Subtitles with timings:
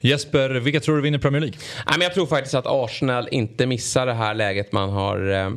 [0.00, 1.58] Jesper, vilka tror du vinner Premier League?
[1.86, 5.50] Nej, men jag tror faktiskt att Arsenal inte missar det här läget man har eh,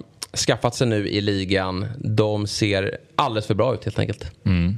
[0.47, 1.87] skaffat sig nu i ligan.
[1.97, 4.31] De ser alldeles för bra ut helt enkelt.
[4.45, 4.77] Mm.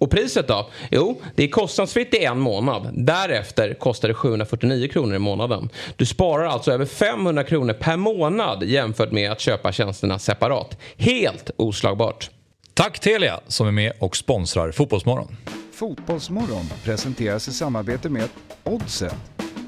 [0.00, 0.70] Och priset då?
[0.90, 2.90] Jo, det är kostnadsfritt i en månad.
[2.94, 5.68] Därefter kostar det 749 kronor i månaden.
[5.96, 10.78] Du sparar alltså över 500 kronor per månad jämfört med att köpa tjänsterna separat.
[10.96, 12.30] Helt oslagbart.
[12.74, 15.36] Tack Telia som är med och sponsrar Fotbollsmorgon.
[15.72, 18.28] Fotbollsmorgon presenteras i samarbete med
[18.64, 19.16] Oddset,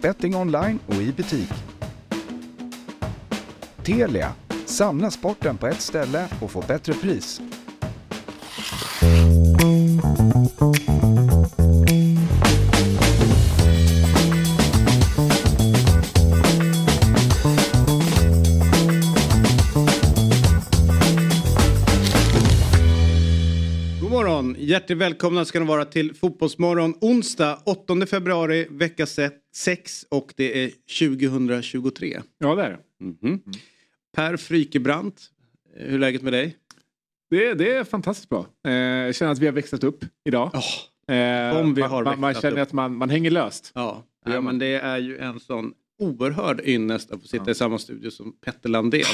[0.02, 1.50] betting online och i butik.
[3.84, 4.32] Telia,
[4.66, 7.40] samla sporten på ett ställe och få bättre pris.
[24.72, 29.06] Hjärtligt välkomna ska ni vara till Fotbollsmorgon onsdag 8 februari vecka
[29.54, 32.20] 6 och det är 2023.
[32.38, 32.78] Ja det är det.
[33.04, 33.40] Mm -hmm.
[34.16, 35.22] Per Frykebrant,
[35.76, 36.56] hur är läget med dig?
[37.32, 38.46] Det, det är fantastiskt bra.
[38.66, 40.50] Eh, jag känner att vi har växlat upp idag.
[40.54, 42.68] Oh, eh, om vi har man, man känner upp.
[42.68, 43.72] att man, man hänger löst.
[43.74, 47.50] Ja, ja men det är ju en sån oerhörd ynnest att få sitta ja.
[47.50, 49.04] i samma studio som Petter Landén.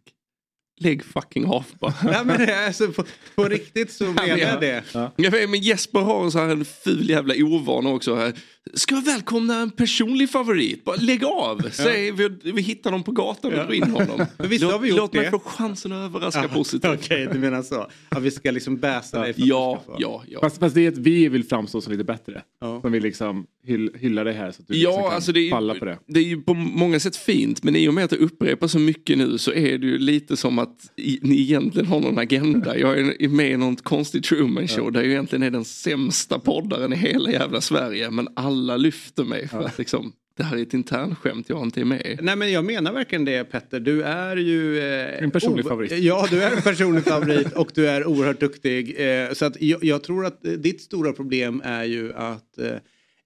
[0.80, 1.94] Lägg fucking av bara.
[2.12, 3.04] Ja, men alltså, på,
[3.34, 4.84] på riktigt så menar jag det.
[4.94, 5.10] Ja.
[5.16, 8.14] Vet, men Jesper har så här en ful jävla ovana också.
[8.14, 8.34] Här.
[8.74, 10.84] Ska jag välkomna en personlig favorit?
[10.84, 11.70] Bara lägg av!
[11.72, 13.74] Säg, vi, vi hittar dem på gatan och ja.
[13.74, 14.26] in honom.
[14.36, 15.20] Men visst har vi gjort Låt det?
[15.20, 16.84] mig få chansen att överraska ja, positivt.
[16.94, 17.86] Okej, okay, du menar så.
[18.10, 20.40] Ja, vi ska liksom bäsa dig för ja, att ja, ja.
[20.40, 22.42] Fast, fast det är att vi vill framstå som lite bättre.
[22.60, 22.80] Ja.
[22.80, 23.46] Som vill liksom
[23.94, 25.98] hylla dig här så att du ja, liksom kan alltså det är, falla på det.
[26.06, 28.78] Det är ju på många sätt fint men i och med att det upprepar så
[28.78, 32.78] mycket nu så är det ju lite som att ni egentligen har någon agenda.
[32.78, 34.90] Jag är med i något konstigt Truman show ja.
[34.90, 39.48] där jag egentligen är den sämsta poddaren i hela jävla Sverige men alla lyfter mig
[39.48, 39.66] för ja.
[39.66, 42.18] att liksom det här är ett internskämt jag inte är med i.
[42.22, 43.80] Nej men jag menar verkligen det Petter.
[43.80, 44.78] Du är ju...
[44.78, 45.98] Eh, en personlig favorit.
[45.98, 48.94] Ja, du är en personlig favorit och du är oerhört duktig.
[48.98, 52.66] Eh, så att jag, jag, tror att ditt stora problem är ju att eh,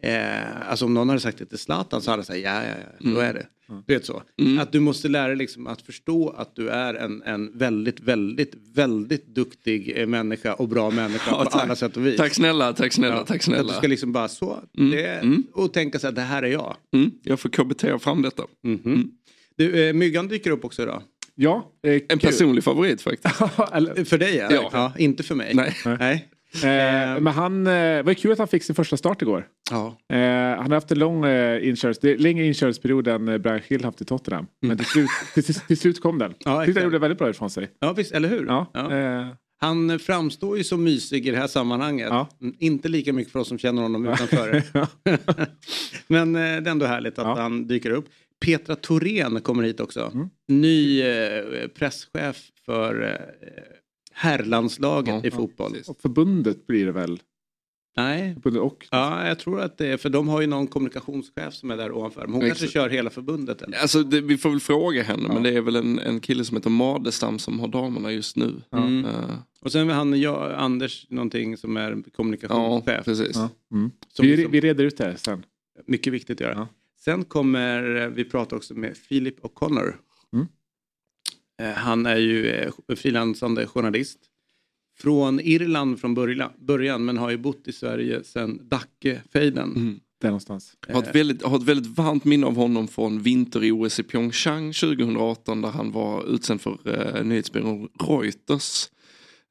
[0.03, 2.69] Eh, alltså om någon hade sagt det till Zlatan så hade jag sagt ja, ja,
[2.69, 3.15] ja, mm.
[3.15, 3.47] då är det.
[3.69, 3.83] Mm.
[3.87, 4.23] Du vet så.
[4.41, 4.59] Mm.
[4.59, 8.55] Att du måste lära dig liksom att förstå att du är en, en väldigt, väldigt,
[8.75, 11.62] väldigt duktig eh, människa och bra människa ja, på tack.
[11.62, 12.17] alla sätt och vis.
[12.17, 13.62] Tack snälla, tack snälla, ja, tack snälla.
[13.62, 14.91] Att du ska liksom bara så, mm.
[14.91, 15.47] det, mm.
[15.53, 16.77] och tänka sig att det här är jag.
[16.95, 17.11] Mm.
[17.23, 18.43] Jag får KBT fram detta.
[18.65, 19.09] -hmm.
[19.56, 21.03] Du, eh, Myggan dyker upp också idag.
[21.35, 23.37] Ja, eh, en personlig favorit faktiskt.
[24.09, 24.49] för dig ja.
[24.51, 24.71] ja.
[24.73, 24.93] ja.
[24.99, 25.55] inte för mig.
[25.55, 25.77] Nej.
[25.85, 26.29] Nej.
[26.65, 29.47] Eh, men han, eh, var kul att han fick sin första start igår.
[29.71, 29.97] Ja.
[30.12, 30.19] Eh,
[30.56, 34.05] han har haft en lång eh, inkörsperiod, längre inkörsperiod än eh, Brian Hill haft i
[34.05, 34.39] Tottenham.
[34.39, 34.50] Mm.
[34.61, 36.34] Men till slut, till, till, till slut kom den.
[36.39, 37.71] Ja, han gjorde väldigt bra ifrån sig.
[37.81, 38.47] Ja visst, eller hur?
[38.47, 38.71] Ja.
[38.75, 39.37] ja.
[39.59, 42.09] Han framstår ju som mysig i det här sammanhanget.
[42.11, 42.28] Ja.
[42.41, 44.62] Mm, inte lika mycket för oss som känner honom utanför.
[46.06, 48.09] Men det är ändå härligt att han dyker upp.
[48.44, 50.11] Petra Thorén kommer hit också.
[50.15, 50.28] Mm.
[50.49, 51.03] Ny
[51.75, 52.37] presschef
[52.67, 53.19] för
[54.17, 55.73] herrlandslaget ja, i fotboll.
[55.75, 57.21] Ja, och förbundet blir det väl?
[57.97, 58.35] Nej.
[58.35, 58.87] Förbundet och?
[58.91, 61.93] Ja, jag tror att det är, för de har ju någon kommunikationschef som är där
[61.93, 62.21] ovanför.
[62.21, 62.61] Men hon Exakt.
[62.61, 63.63] kanske kör hela förbundet.
[63.63, 63.79] Eller?
[63.79, 65.35] Alltså, det, vi får väl fråga henne, ja.
[65.35, 68.63] men det är väl en, en kille som heter Madestam som har damerna just nu.
[68.73, 69.05] Mm.
[69.05, 69.13] Uh.
[69.61, 72.95] Och sen har han jag, Anders någonting som är kommunikationschef.
[72.97, 73.37] Ja, precis.
[73.37, 73.49] Ja.
[73.73, 73.91] Mm.
[74.19, 75.45] Vi, liksom, vi reder ut det sen.
[75.87, 76.69] Mycket viktigt att göra.
[76.99, 79.95] Sen kommer vi prata också med Philip O'Connor.
[81.62, 84.19] Eh, han är ju eh, frilansande journalist.
[84.99, 86.14] Från Irland från
[86.58, 89.76] början men har ju bott i Sverige sedan Dacke-fejden.
[89.76, 90.00] Mm.
[90.20, 90.73] Där någonstans.
[90.87, 94.73] Jag har ett, väldigt, har ett väldigt varmt minne av honom från vinter-OS i Pyeongchang
[94.73, 96.79] 2018 där han var utsänd för
[97.17, 98.91] eh, nyhetsbyrån Reuters.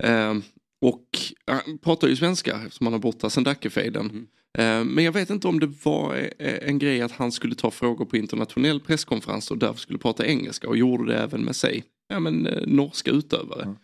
[0.03, 0.33] Eh,
[0.81, 1.07] och
[1.45, 4.09] han pratar ju svenska eftersom han har bott här sedan Dackefejden.
[4.09, 4.27] Mm.
[4.57, 7.71] Eh, men jag vet inte om det var eh, en grej att han skulle ta
[7.71, 11.83] frågor på internationell presskonferens och därför skulle prata engelska och gjorde det även med sig.
[12.07, 13.63] Ja men eh, norska utövare.
[13.63, 13.75] Mm.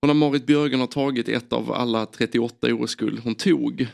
[0.00, 3.86] Och när Marit Björgen har tagit ett av alla 38 OS-guld hon tog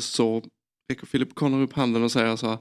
[0.00, 0.42] så
[0.90, 2.58] räcker Philip Connor upp handen och säger så här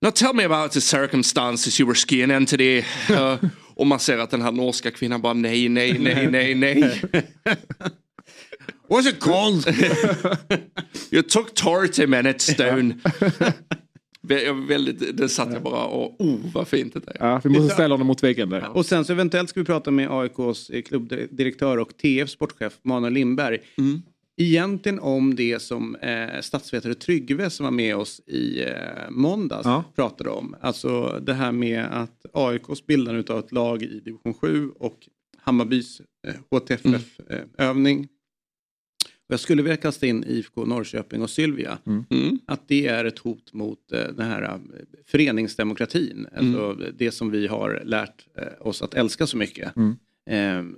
[0.00, 2.84] Now tell me about the circumstances you were skiing in today.
[3.10, 3.36] Uh,
[3.74, 7.02] och man ser att den här norska kvinnan bara nej, nej, nej, nej, nej.
[8.88, 9.66] What's it called?
[11.10, 13.00] you took 30 minutes down.
[14.68, 17.26] Väldigt, det satt jag bara och oh vad fint det är.
[17.26, 18.76] Ja, vi måste ställa honom mot väggen där.
[18.76, 23.58] Och sen så eventuellt ska vi prata med AIKs klubbdirektör och TF sportchef Manuel Lindberg.
[23.78, 24.02] Mm.
[24.40, 29.84] Egentligen om det som eh, statsvetare Tryggve som var med oss i eh, måndags ja.
[29.94, 30.56] pratade om.
[30.60, 36.00] Alltså det här med att AIKs bildande av ett lag i division 7 och Hammarbys
[36.26, 38.08] eh, HTFF-övning mm.
[39.30, 41.78] Jag skulle vilja kasta in IFK Norrköping och Sylvia.
[41.86, 42.04] Mm.
[42.10, 42.38] mm.
[42.46, 44.58] Att det är ett hot mot eh, den här eh,
[45.06, 46.26] föreningsdemokratin.
[46.36, 46.94] Alltså mm.
[46.98, 49.72] det som vi har lärt eh, oss att älska så mycket.
[49.76, 49.96] Mm.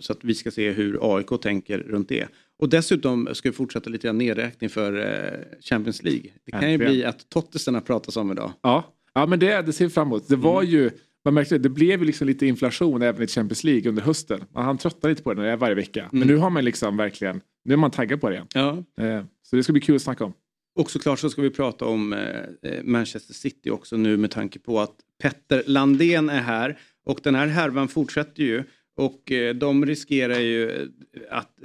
[0.01, 2.29] Så att vi ska se hur AIK tänker runt det.
[2.59, 6.31] Och dessutom ska vi fortsätta lite grann nedräkning för Champions League.
[6.45, 8.53] Det kan ju bli att Tottesen pratas om idag.
[8.63, 10.29] Ja, ja men det, det ser vi fram emot.
[10.29, 10.73] Det var mm.
[10.73, 10.91] ju
[11.25, 14.45] man märkte det, det blev ju liksom lite inflation även i Champions League under hösten.
[14.55, 16.09] Man han tröttnar lite på det varje vecka.
[16.13, 18.47] Men nu har man liksom verkligen nu är man taggad på det igen.
[18.55, 18.85] Ja.
[19.05, 20.33] Eh, så det ska bli kul att snacka om.
[20.75, 22.21] Och såklart så ska vi prata om eh,
[22.63, 26.79] eh, Manchester City också nu med tanke på att Petter Landén är här.
[27.05, 28.65] Och den här härvan fortsätter ju.
[28.97, 30.91] Och de riskerar ju
[31.31, 31.59] att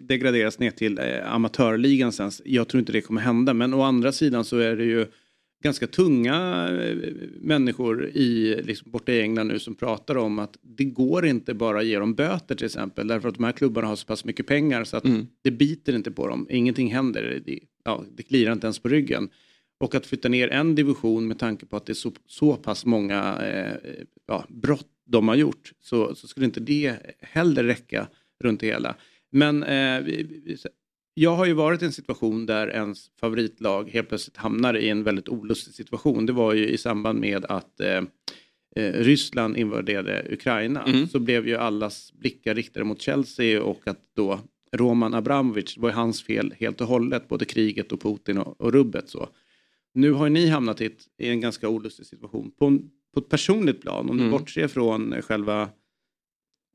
[0.00, 2.30] degraderas ner till amatörligan sen.
[2.44, 5.06] Jag tror inte det kommer hända men å andra sidan så är det ju
[5.62, 6.96] ganska tunga eh,
[7.40, 11.78] människor i, liksom, borta i England nu som pratar om att det går inte bara
[11.78, 14.46] att ge dem böter till exempel därför att de här klubbarna har så pass mycket
[14.46, 15.26] pengar så att mm.
[15.42, 16.46] det biter inte på dem.
[16.50, 17.42] Ingenting händer.
[17.46, 19.30] Det, ja, det klirar inte ens på ryggen.
[19.80, 22.86] Och att flytta ner en division med tanke på att det är så, så pass
[22.86, 23.92] många eh,
[24.26, 28.08] ja, brott de har gjort så, så skulle inte det heller räcka
[28.44, 28.94] runt det hela.
[29.30, 30.04] Men eh,
[31.20, 35.04] jag har ju varit i en situation där ens favoritlag helt plötsligt hamnar i en
[35.04, 36.26] väldigt olustig situation.
[36.26, 38.02] Det var ju i samband med att eh,
[38.76, 40.82] eh, Ryssland invaderade Ukraina.
[40.82, 41.06] Mm.
[41.06, 44.40] Så blev ju allas blickar riktade mot Chelsea och att då
[44.72, 48.60] Roman Abramovic, det var ju hans fel helt och hållet, både kriget och Putin och,
[48.60, 49.08] och rubbet.
[49.08, 49.28] Så.
[49.94, 52.78] Nu har ni hamnat i, ett, i en ganska olustig situation på,
[53.14, 54.38] på ett personligt plan, om du mm.
[54.38, 55.68] bortser från själva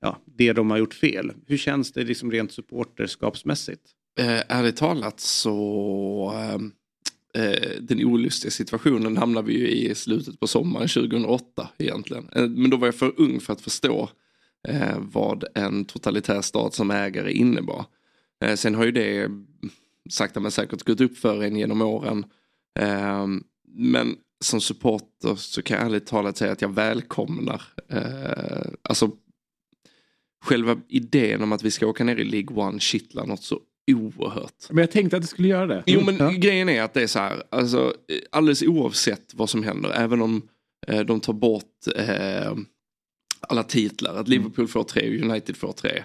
[0.01, 1.31] ja, det de har gjort fel.
[1.47, 3.95] Hur känns det liksom rent supporterskapsmässigt?
[4.19, 10.48] Eh, ärligt talat så eh, eh, den olustiga situationen hamnade vi ju i slutet på
[10.48, 12.30] sommaren 2008 egentligen.
[12.36, 14.10] Eh, men då var jag för ung för att förstå
[14.68, 17.86] eh, vad en totalitär stat som ägare innebar.
[18.44, 19.30] Eh, sen har ju det
[20.10, 22.25] sakta men säkert gått upp för en genom åren.
[22.80, 23.27] Eh,
[23.68, 29.12] men som supporter så kan jag ärligt talat säga att jag välkomnar eh, alltså
[30.42, 33.60] själva idén om att vi ska åka ner i League One kittlar något så
[33.91, 34.69] oerhört.
[34.69, 35.83] Men jag tänkte att det skulle göra det.
[35.85, 36.30] Jo men ja.
[36.30, 37.94] grejen är att det är så här, alltså,
[38.31, 40.41] alldeles oavsett vad som händer, även om
[40.88, 42.56] eh, de tar bort eh,
[43.47, 44.30] alla titlar, att mm.
[44.30, 46.03] Liverpool får tre och United får tre.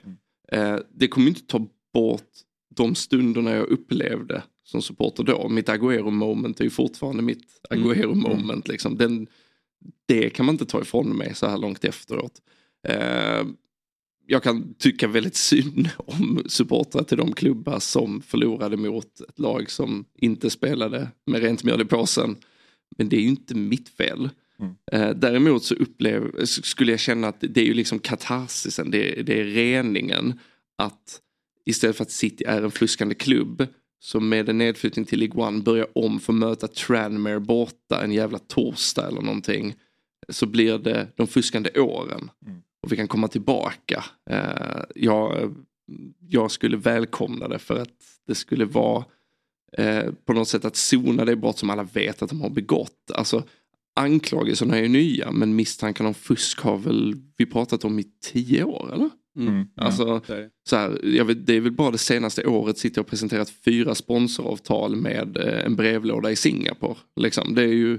[0.53, 2.31] Eh, det kommer inte ta bort
[2.75, 5.49] de stunderna jag upplevde som supporter då.
[5.49, 7.85] Mitt Agüero moment är ju fortfarande mitt mm.
[7.85, 8.69] Agüero moment.
[8.69, 8.97] Liksom.
[8.97, 9.27] Den,
[10.07, 12.33] det kan man inte ta ifrån mig så här långt efteråt.
[12.89, 13.45] Eh,
[14.31, 19.71] jag kan tycka väldigt synd om supportrar till de klubbar som förlorade mot ett lag
[19.71, 22.37] som inte spelade med rent mjöl i påsen.
[22.99, 24.31] Men det är ju inte mitt fel.
[24.61, 24.75] Mm.
[24.93, 29.41] Eh, däremot så upplev, skulle jag känna att det är ju liksom katarsisen, det, det
[29.41, 30.41] är reningen.
[30.79, 31.21] Att
[31.67, 33.67] istället för att City är en fluskande klubb
[34.01, 38.13] som med en nedflyttning till League One börjar om för att möta Tranmere borta en
[38.13, 39.75] jävla torsdag eller någonting.
[40.29, 42.31] Så blir det de fuskande åren.
[42.47, 44.05] Mm och vi kan komma tillbaka.
[44.31, 45.55] Eh, jag,
[46.29, 49.05] jag skulle välkomna det för att det skulle vara
[49.79, 53.11] eh, på något sätt att sona det brott som alla vet att de har begått.
[53.15, 53.45] Alltså
[54.01, 58.65] anklagelserna är ju nya men misstanken om fusk har väl vi pratat om i tio
[58.65, 59.11] år eller?
[59.39, 59.49] Mm.
[59.49, 59.69] mm.
[59.77, 60.21] Alltså,
[60.69, 63.51] så här, jag vet, det är väl bara det senaste året sitter jag och presenterat
[63.51, 66.97] fyra sponsoravtal med eh, en brevlåda i Singapore.
[67.21, 67.55] Liksom.
[67.55, 67.99] Det är ju,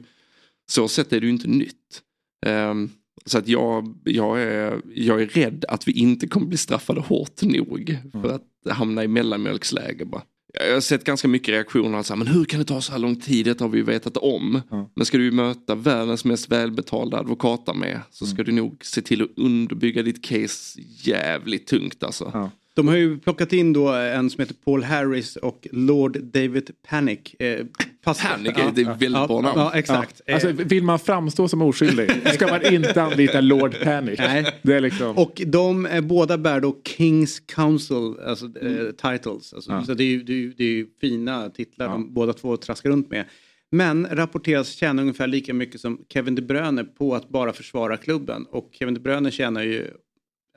[0.72, 2.02] så sett är det ju inte nytt.
[2.46, 2.90] Um,
[3.26, 7.42] så att jag, jag, är, jag är rädd att vi inte kommer bli straffade hårt
[7.42, 8.36] nog för mm.
[8.36, 10.06] att hamna i mellanmjölksläge.
[10.06, 10.22] Bara.
[10.54, 13.16] Jag har sett ganska mycket reaktioner, alltså, men hur kan det ta så här lång
[13.16, 13.46] tid?
[13.46, 14.62] Det har vi ju vetat om.
[14.70, 14.92] Ja.
[14.96, 19.22] Men ska du möta världens mest välbetalda advokater med så ska du nog se till
[19.22, 22.52] att underbygga ditt case jävligt tungt alltså.
[22.80, 27.20] De har ju plockat in då en som heter Paul Harris och Lord David Panic.
[27.40, 27.66] Eh,
[28.04, 29.60] fast- Panic är väldigt ja, bra namn.
[29.60, 30.22] Ja, exakt.
[30.26, 30.34] Ja.
[30.34, 34.20] Alltså, Eh, vill man framstå som oskyldig ska man inte anlita Lord Panic.
[34.20, 34.46] Nej.
[34.62, 35.18] Det är liksom...
[35.18, 39.54] Och de eh, båda bär då Kings Council, alltså eh, titles.
[39.54, 39.84] Alltså, Ja.
[39.84, 42.58] Så det är, ju, det, är ju, det är ju fina titlar de båda två
[42.58, 43.26] traskar runt med.
[43.72, 48.46] Men rapporteras tjäna ungefär lika mycket som Kevin De Bruyne på att bara försvara klubben.
[48.50, 49.88] Och Kevin De Bruyne tjänar ju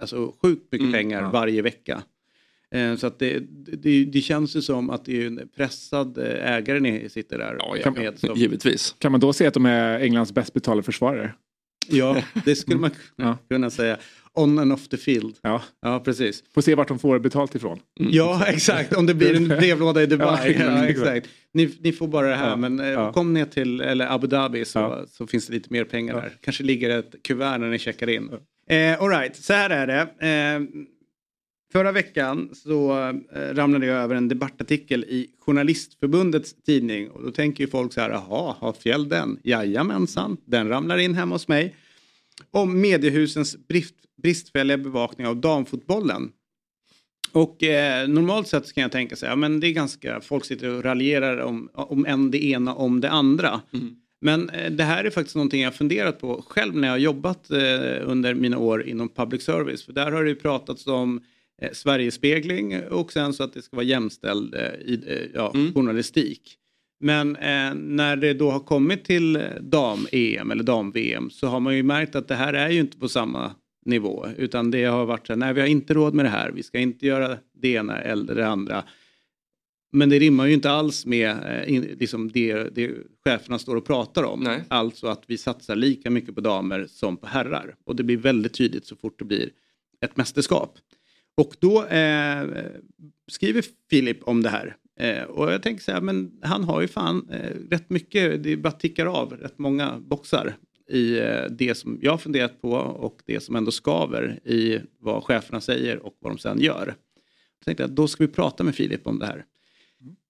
[0.00, 2.02] alltså, sjukt mycket pengar varje vecka.
[2.74, 3.38] Eh, Så att det,
[3.82, 7.56] det, det känns ju som att det är en pressad eh, ägare ni sitter där
[7.58, 8.18] Ja, ja, med.
[8.18, 8.94] Som, givetvis.
[8.98, 11.34] Kan man då säga att de är Englands bäst betalda försvarare?
[11.88, 13.38] ja, det skulle man Ja.
[13.50, 13.96] kunna säga.
[14.34, 15.36] On and off the field.
[15.42, 15.62] Ja.
[15.82, 16.44] Ja, precis.
[16.54, 17.78] Får se vart de får betalt ifrån.
[17.94, 18.92] Ja, exakt.
[18.96, 20.52] Om det blir en brevlåda i Dubai.
[20.58, 21.28] Ja, ja, exakt.
[21.54, 23.12] Ni, ni får bara det här, Ja, men eh, ja.
[23.12, 25.04] kom ner till eller Abu Dhabi så, Ja.
[25.08, 26.32] så finns det lite mer pengar där.
[26.40, 28.30] Kanske ligger ett kuvert när ni checkar in.
[28.66, 30.26] Eh, all right, så här är det.
[30.28, 30.84] Eh,
[31.72, 37.10] förra veckan så eh, ramlade jag över en debattartikel i Journalistförbundets tidning.
[37.10, 39.38] Och då tänker ju folk så här, jaha, har Fjäll den?
[39.42, 41.74] Jajamensan, den ramlar in hemma hos mig.
[42.50, 46.32] Om mediehusens brist, bristfälliga bevakning av damfotbollen.
[47.32, 50.44] Och eh, normalt sett så kan jag tänka sig, ja men det är ganska, folk
[50.44, 53.60] sitter och raljerar om, om en det ena om det andra.
[53.72, 53.96] Mm.
[54.22, 56.98] Men eh, det här är faktiskt någonting jag har funderat på själv när jag har
[56.98, 57.58] jobbat eh,
[58.02, 59.84] under mina år inom public service.
[59.84, 61.20] För där har det ju pratats om
[61.62, 66.58] eh, Sverigespegling och sen så att det ska vara jämställd i, ja, journalistik.
[67.00, 71.82] Men eh, när det då har kommit till dam-EM eller dam-VM så har man ju
[71.82, 73.50] märkt att det här är ju inte på samma
[73.84, 74.26] nivå.
[74.36, 76.62] Utan det har varit så här, nej vi har inte råd med det här, vi
[76.62, 78.84] ska inte göra det ena eller det andra.
[79.92, 82.90] Men det rimmar ju inte alls med eh, in, liksom det, det
[83.24, 84.40] cheferna står och pratar om.
[84.40, 84.64] Nej.
[84.68, 87.74] Alltså att vi satsar lika mycket på damer som på herrar.
[87.84, 89.50] Och det blir väldigt tydligt så fort det blir
[90.00, 90.78] ett mästerskap.
[91.36, 92.46] Och då eh,
[93.30, 94.76] skriver Filip om det här.
[95.00, 98.56] Eh, och jag tänker så här, men han har ju fan eh, rätt mycket, det
[98.56, 100.56] bara tickar av rätt många boxar
[100.88, 105.60] i eh, det som jag funderat på och det som ändå skaver i vad cheferna
[105.60, 106.86] säger och vad de sen gör.
[107.58, 109.44] Jag tänkte att då ska vi prata med Filip om det här.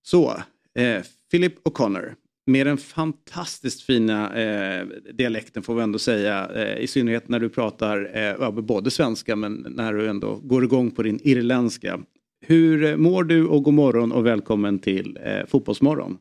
[0.02, 0.42] Så,
[0.78, 2.14] eh, Philip O'Connor.
[2.47, 6.50] Med den fantastiskt fina eh, dialekten får vi ändå säga.
[6.54, 10.90] Eh, I synnerhet när du pratar eh, både svenska men när du ändå går igång
[10.90, 12.00] på din irländska.
[12.47, 16.18] Hur eh, mår du och god morgon och välkommen till eh, Fotbollsmorgon.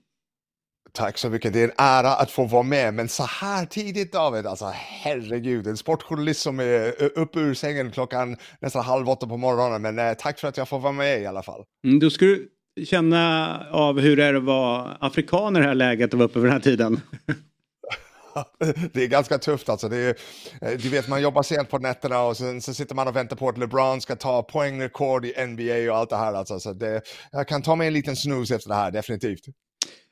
[0.93, 1.53] Tack så mycket.
[1.53, 2.93] Det är en ära att få vara med.
[2.93, 5.67] Men så här tidigt David, alltså herregud.
[5.67, 9.81] En sportjournalist som är uppe ur sängen klockan nästan halv åtta på morgonen.
[9.81, 11.63] Men eh, tack för att jag får vara med i alla fall.
[11.85, 12.47] Mm, då ska du
[12.85, 16.39] känna av hur det är att vara afrikan i det här läget och vara uppe
[16.39, 16.99] vid den här tiden.
[18.93, 19.89] det är ganska tufft alltså.
[19.89, 20.15] Det är,
[20.61, 23.35] eh, du vet, man jobbar sent på nätterna och sen så sitter man och väntar
[23.35, 26.33] på att LeBron ska ta poängrekord i NBA och allt det här.
[26.33, 26.59] Alltså.
[26.59, 27.01] Så det,
[27.31, 29.45] jag kan ta mig en liten snus efter det här, definitivt.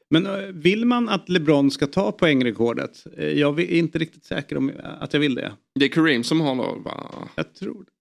[0.10, 2.92] Men eh, vill man att LeBron ska ta poängrekordet?
[3.18, 5.52] Eh, Jag är inte riktigt säker om att jag vill det.
[5.80, 7.14] Det är Kareem som har då, va?
[7.36, 7.92] Jag tror, tror det.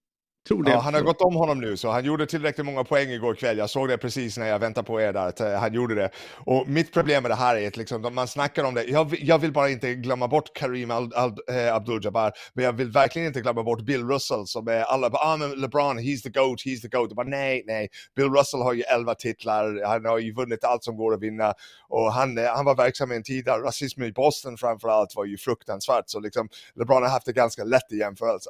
[0.71, 3.57] Ja, han har gått om honom nu, så han gjorde tillräckligt många poäng igår kväll.
[3.57, 6.09] Jag såg det precis när jag väntade på er där, att eh, han gjorde det.
[6.45, 8.83] Och mitt problem med det här är att liksom, man snackar om det.
[8.83, 13.27] Jag, vill- jag vill bara inte glömma bort Al, eh, Abdul-Jabbar, men jag vill verkligen
[13.27, 16.59] inte glömma bort Bill Russell som är alla bara, ah, men LeBron, he's the GOAT,
[16.65, 17.09] he's the GOAT.
[17.09, 17.87] Jag bara, nej, nej.
[18.15, 21.53] Bill Russell har ju 11 titlar, han har ju vunnit allt som går att vinna.
[21.89, 25.25] Och han, eh, han var verksam i en tid där rasism i Boston framförallt var
[25.25, 26.03] ju fruktansvärt.
[26.07, 28.49] Så liksom, LeBron har haft det ganska lätt i jämförelse.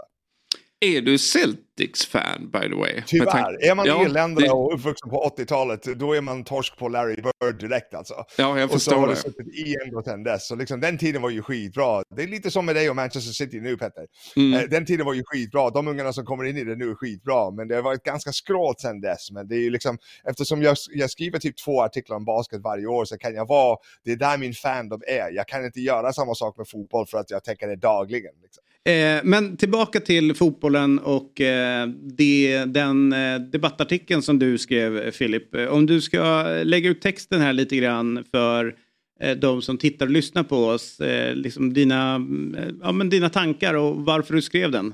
[0.82, 3.04] Är du Celtics-fan by the way?
[3.08, 3.66] Tyvärr.
[3.70, 7.16] Är man Ja, irländare det- och uppvuxen på 80-talet, då är man torsk på Larry
[7.16, 8.14] Bird direkt alltså.
[8.38, 9.14] Ja, jag och så förstår har det.
[9.14, 10.48] det suttit i ändå sedan dess.
[10.48, 12.04] Så liksom, den tiden var ju skitbra.
[12.16, 14.06] Det är lite som med dig och Manchester City nu Petter.
[14.36, 14.60] Mm.
[14.60, 15.70] Eh, Den tiden var ju skitbra.
[15.70, 17.52] De ungarna som kommer in i det nu är skitbra.
[17.52, 19.32] Men det har varit ganska skrålt sedan dess.
[19.32, 22.86] Men det är ju liksom, eftersom jag, jag skriver typ två artiklar om basket varje
[22.88, 25.32] år så kan jag vara, det är där min fandom är.
[25.32, 28.34] Jag kan inte göra samma sak med fotboll för att jag tänker det dagligen.
[28.44, 28.64] Liksom.
[28.90, 35.56] Eh, men tillbaka till fotbollen och eh, det, den eh, debattartikeln som du skrev, Filip.
[35.70, 38.76] Om du ska lägga ut texten här lite grann för
[39.20, 41.00] eh, de som tittar och lyssnar på oss.
[41.00, 42.16] Eh, liksom dina,
[42.58, 44.94] eh, ja, men dina tankar och varför du skrev den.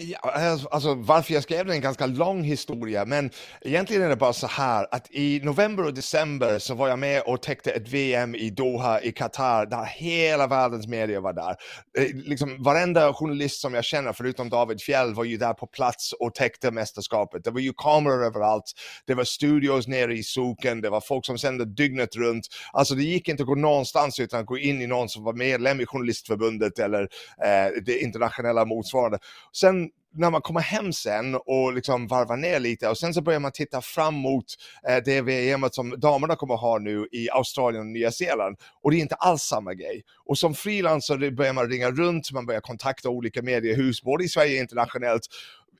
[0.00, 4.08] Ja, alltså, alltså varför jag skrev den är en ganska lång historia, men egentligen är
[4.08, 7.70] det bara så här att i november och december så var jag med och täckte
[7.70, 11.56] ett VM i Doha i Qatar där hela världens media var där.
[11.98, 16.12] Eh, liksom varenda journalist som jag känner förutom David Fjell var ju där på plats
[16.12, 17.44] och täckte mästerskapet.
[17.44, 18.72] Det var ju kameror överallt,
[19.06, 22.46] det var studios nere i soken, det var folk som sände dygnet runt.
[22.72, 25.32] Alltså det gick inte att gå någonstans utan att gå in i någon som var
[25.32, 27.02] medlem i Journalistförbundet eller
[27.44, 29.18] eh, det internationella motsvarande.
[29.52, 33.40] Sen när man kommer hem sen och liksom varvar ner lite och sen så börjar
[33.40, 34.44] man titta fram mot
[34.88, 38.96] eh, det VM som damerna kommer ha nu i Australien och Nya Zeeland och det
[38.96, 40.02] är inte alls samma grej.
[40.26, 44.56] Och som frilansare börjar man ringa runt, man börjar kontakta olika mediehus, både i Sverige
[44.56, 45.22] och internationellt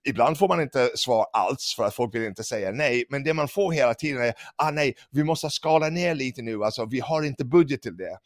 [0.05, 3.35] Ibland får man inte svar alls för att folk vill inte säga nej, men det
[3.35, 7.00] man får hela tiden är ah nej, vi måste skala ner lite nu, alltså vi
[7.00, 8.19] har inte budget till det.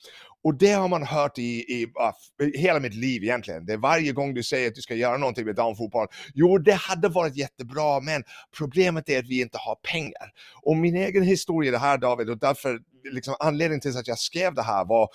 [0.45, 3.67] Och det har man hört i, i ah, i, hela mitt liv egentligen.
[3.67, 6.07] Det är varje gång du säger att du ska göra någonting med damfotboll.
[6.35, 8.25] Jo, det hade varit jättebra, men
[8.59, 10.33] problemet är att vi inte har pengar.
[10.63, 14.19] Och min egen historia i det här David, och därför liksom, anledningen till att jag
[14.19, 15.09] skrev det här var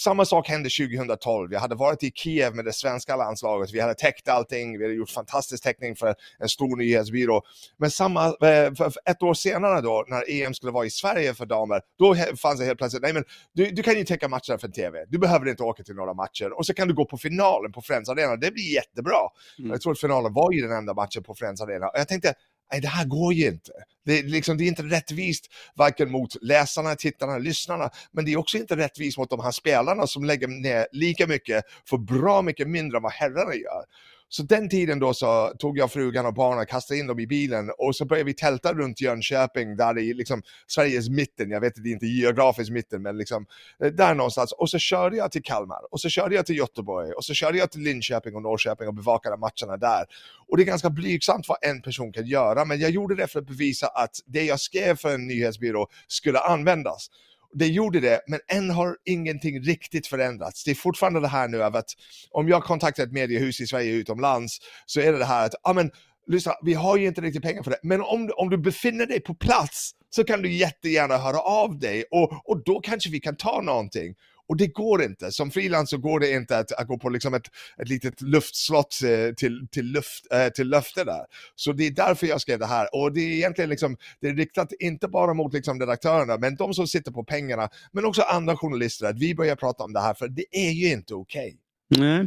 [0.00, 1.52] samma sak hände 2012.
[1.52, 3.72] Jag hade varit i Kiev med det svenska landslaget.
[3.72, 4.78] Vi hade täckt allting.
[4.78, 7.42] Vi hade gjort fantastisk täckning för en stor nyhetsbyrå.
[7.76, 8.72] Men samma, eh,
[9.04, 12.66] ett år senare då, när EM skulle vara i Sverige för damer, då fanns det
[12.66, 15.04] helt plötsligt, nej men du, du kan ju täcka matcherna för TV.
[15.08, 16.58] Du behöver inte åka till några matcher.
[16.58, 18.36] Och så kan du gå på finalen på Friends Arena.
[18.36, 19.20] Det blir jättebra.
[19.58, 19.70] Mm.
[19.70, 21.86] Jag tror att finalen var ju den enda matchen på Friends Arena.
[21.86, 22.34] Och jag tänkte,
[22.72, 23.72] nej det här går ju inte.
[24.04, 28.36] Det, är liksom, det är inte rättvist varken mot läsarna, tittarna, lyssnarna, men det är
[28.36, 32.68] också inte rättvist mot de här spelarna som lägger ner lika mycket för bra mycket
[32.68, 33.84] mindre än vad herrarna gör.
[34.32, 37.70] Så den tiden då så tog jag frugan och barnen, kastade in dem i bilen
[37.78, 41.84] och så började vi tälta runt Jönköping, där i liksom Sveriges mitten, jag vet att
[41.84, 43.46] det är inte geografiskt mitten, men liksom
[43.84, 44.52] eh, där någonstans.
[44.52, 47.58] Och så körde jag till Kalmar, och så körde jag till Göteborg, och så körde
[47.58, 50.04] jag till Linköping och Norrköping och bevakade matcherna där.
[50.48, 53.38] Och det är ganska blygsamt vad en person kan göra, men jag gjorde det för
[53.38, 57.10] att bevisa att det jag skrev för en nyhetsbyrå skulle användas
[57.52, 60.64] det gjorde det, men än har ingenting riktigt förändrats.
[60.64, 61.90] Det är fortfarande det här nu av att
[62.30, 65.72] om jag kontaktar ett mediehus i Sverige utomlands så är det det här att, ja
[65.72, 65.90] men
[66.26, 69.20] lyssna, vi har ju inte riktigt pengar för det, men om, om du befinner dig
[69.20, 73.36] på plats så kan du jättegärna höra av dig och, och då kanske vi kan
[73.36, 74.14] ta någonting.
[74.50, 75.32] Och det går inte.
[75.32, 77.46] Som frilans så går det inte att, att gå på liksom ett,
[77.82, 81.24] ett litet luftslott eh, till, till, luft, eh, till löfte där.
[81.54, 82.88] Så det är därför jag skrev det här.
[82.92, 86.74] Och det är egentligen liksom, det är riktat inte bara mot liksom redaktörerna, men de
[86.74, 90.14] som sitter på pengarna, men också andra journalister, att vi börjar prata om det här,
[90.14, 91.56] för det är ju inte okej.
[91.90, 92.06] Okay.
[92.06, 92.26] Nej.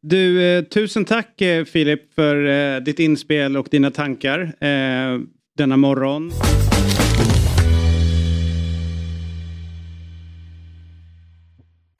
[0.00, 4.54] Du, eh, tusen tack Filip för ditt inspel och dina tankar
[5.56, 6.32] denna morgon.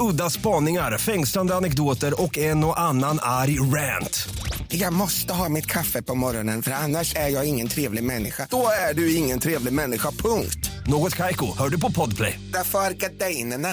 [0.00, 4.28] Udda spaningar, fängslande anekdoter och en och annan arg rant.
[4.68, 8.46] Jag måste ha mitt kaffe på morgonen för annars är jag ingen trevlig människa.
[8.50, 10.70] Då är du ingen trevlig människa, punkt.
[10.86, 12.40] Något Kaiko, hör du på Podplay.
[12.52, 13.68] Därför är gardinerna.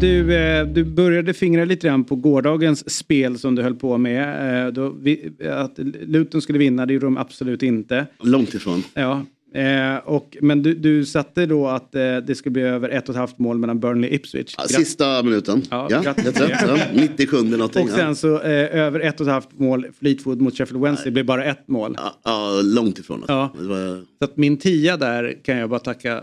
[0.00, 4.64] Du, eh, du började fingra lite grann på gårdagens spel som du höll på med.
[4.66, 8.06] Eh, då vi, att Luton skulle vinna, det gjorde de absolut inte.
[8.20, 8.84] Långt ifrån.
[8.94, 9.22] Ja.
[9.54, 13.14] Eh, och, men du, du satte då att eh, det skulle bli över ett och
[13.14, 14.54] ett halvt mål mellan Burnley och Ipswich.
[14.58, 15.62] Ja, sista minuten.
[15.70, 17.84] Ja, ja, rätt, ja, 97 någonting.
[17.84, 21.12] Och sen så eh, över ett och ett halvt mål Fleetwood mot Sheffield Wednesday Nej.
[21.12, 21.94] blev bara ett mål.
[21.98, 23.16] Ja, ja långt ifrån.
[23.16, 23.32] Alltså.
[23.32, 23.52] Ja.
[23.68, 24.04] Var...
[24.18, 26.22] Så att min tia där kan jag bara tacka.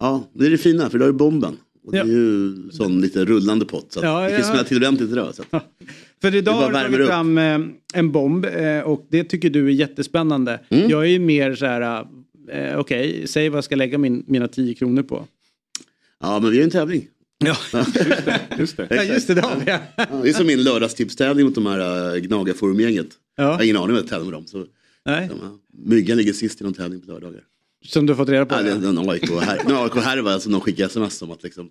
[0.00, 1.56] Ja, det är det fina för då är bomben.
[1.84, 3.92] Och det är ju sån lite rullande pott.
[3.92, 5.34] Så ja, det kan smälla till ordentligt idag.
[5.34, 5.42] Så.
[6.22, 7.58] För idag har du tagit fram eh,
[7.94, 10.60] en bomb eh, och det tycker du är jättespännande.
[10.68, 10.90] Mm.
[10.90, 12.06] Jag är ju mer så här, eh,
[12.50, 15.26] okej, okay, säg vad jag ska lägga min, mina 10 kronor på.
[16.20, 17.08] Ja, men vi har en tävling.
[17.44, 17.56] Ja,
[18.58, 18.86] just det.
[18.90, 19.78] ja, just det, det, ja.
[19.96, 23.08] ja, det är som min lördagstipstävling mot de här uh, Gnagarforumgänget.
[23.36, 23.44] Ja.
[23.44, 24.46] Jag har ingen aning om jag tävlar med dem.
[24.46, 24.66] Så,
[25.04, 25.28] Nej.
[25.28, 27.40] De, uh, myggan ligger sist i någon tävling på lördagar.
[27.84, 28.54] Som du har fått reda på?
[28.54, 28.98] Ja, det är en
[29.78, 31.70] AIK-härva som de skickar sms om att liksom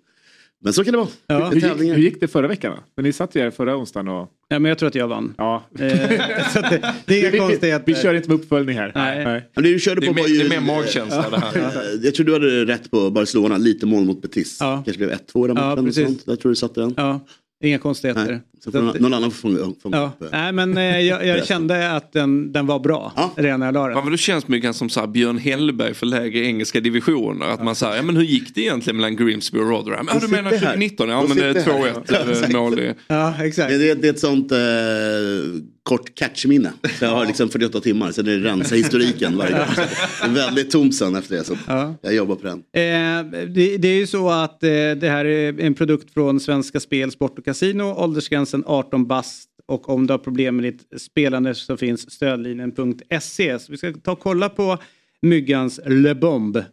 [0.64, 1.08] men så kan det vara.
[1.26, 1.48] Ja.
[1.48, 2.76] Hur, gick, hur, gick, det förra veckan?
[2.94, 4.28] För ni satt ju här förra onsdagen och...
[4.48, 5.34] Ja, men jag tror att jag vann.
[5.38, 5.62] Ja.
[5.78, 7.62] Eh, det, det, är vi, konstigt.
[7.62, 8.92] Vi, vi kör inte med uppföljning här.
[8.94, 9.24] Nej.
[9.24, 9.50] Nej.
[9.54, 11.38] Men det, du körde det, på är, ju, det är mer magkänsla ja.
[11.38, 11.98] det här.
[12.02, 14.56] Jag tror du hade rätt på Barcelona, lite mål mot Betis.
[14.60, 14.82] Ja.
[14.84, 15.92] Kanske blev 1-2 ja, matchen.
[15.96, 16.94] Ja, Där tror du satte den.
[16.96, 17.20] Ja.
[17.62, 18.26] Inga konstigheter.
[18.26, 20.12] Nej, så får någon, någon annan fånga, fånga ja.
[20.18, 20.22] upp.
[20.22, 23.72] eh, Nej, men eh, jag, jag kände att den, den var bra redan när jag
[23.74, 23.96] la den.
[23.96, 27.46] Ja, men det känns mycket som så här, Björn Hellberg för lägre engelska divisioner.
[27.46, 30.08] Att man säger, ja men hur gick det egentligen mellan Grimsby och Rotherham?
[30.12, 30.58] Ja du menar här.
[30.58, 31.08] 2019?
[31.08, 31.92] Ja men det är sitter här.
[31.92, 32.52] 2-1 Ja, eh, exakt.
[32.52, 32.80] mål.
[33.08, 33.68] Ja, exakt.
[33.70, 34.58] Det, det, det är ett sånt eh,
[35.90, 36.72] kort catchminne.
[37.00, 39.66] Jag har liksom 48 timmar, sen är det rensa historiken varje gång.
[39.76, 41.44] Det är väldigt tomt sen efter det.
[41.44, 41.56] Så
[42.02, 42.58] Jag jobbar på den.
[42.58, 46.80] Eh, det, det är ju så att eh, det här är en produkt från Svenska
[46.80, 47.82] Spel, Sport och Casino.
[47.82, 49.48] Åldersgränsen 18 bast.
[49.66, 53.58] Och om du har problem med ditt spelande så finns stödlinjen.se.
[53.58, 54.78] Så vi ska ta och kolla på
[55.22, 56.64] Myggans Le Bombe.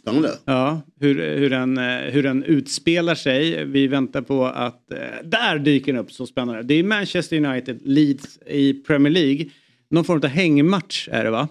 [0.00, 0.38] Spännande.
[0.44, 3.64] Ja, hur, hur, den, eh, hur den utspelar sig.
[3.64, 4.92] Vi väntar på att...
[4.92, 6.62] Eh, där dyker den upp, så spännande.
[6.62, 9.50] Det är Manchester United, Leeds i Premier League.
[9.90, 11.48] Någon form av hängmatch är det va?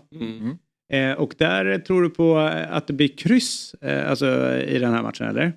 [0.93, 2.37] Eh, och där tror du på
[2.69, 5.53] att det blir kryss eh, alltså, i den här matchen eller?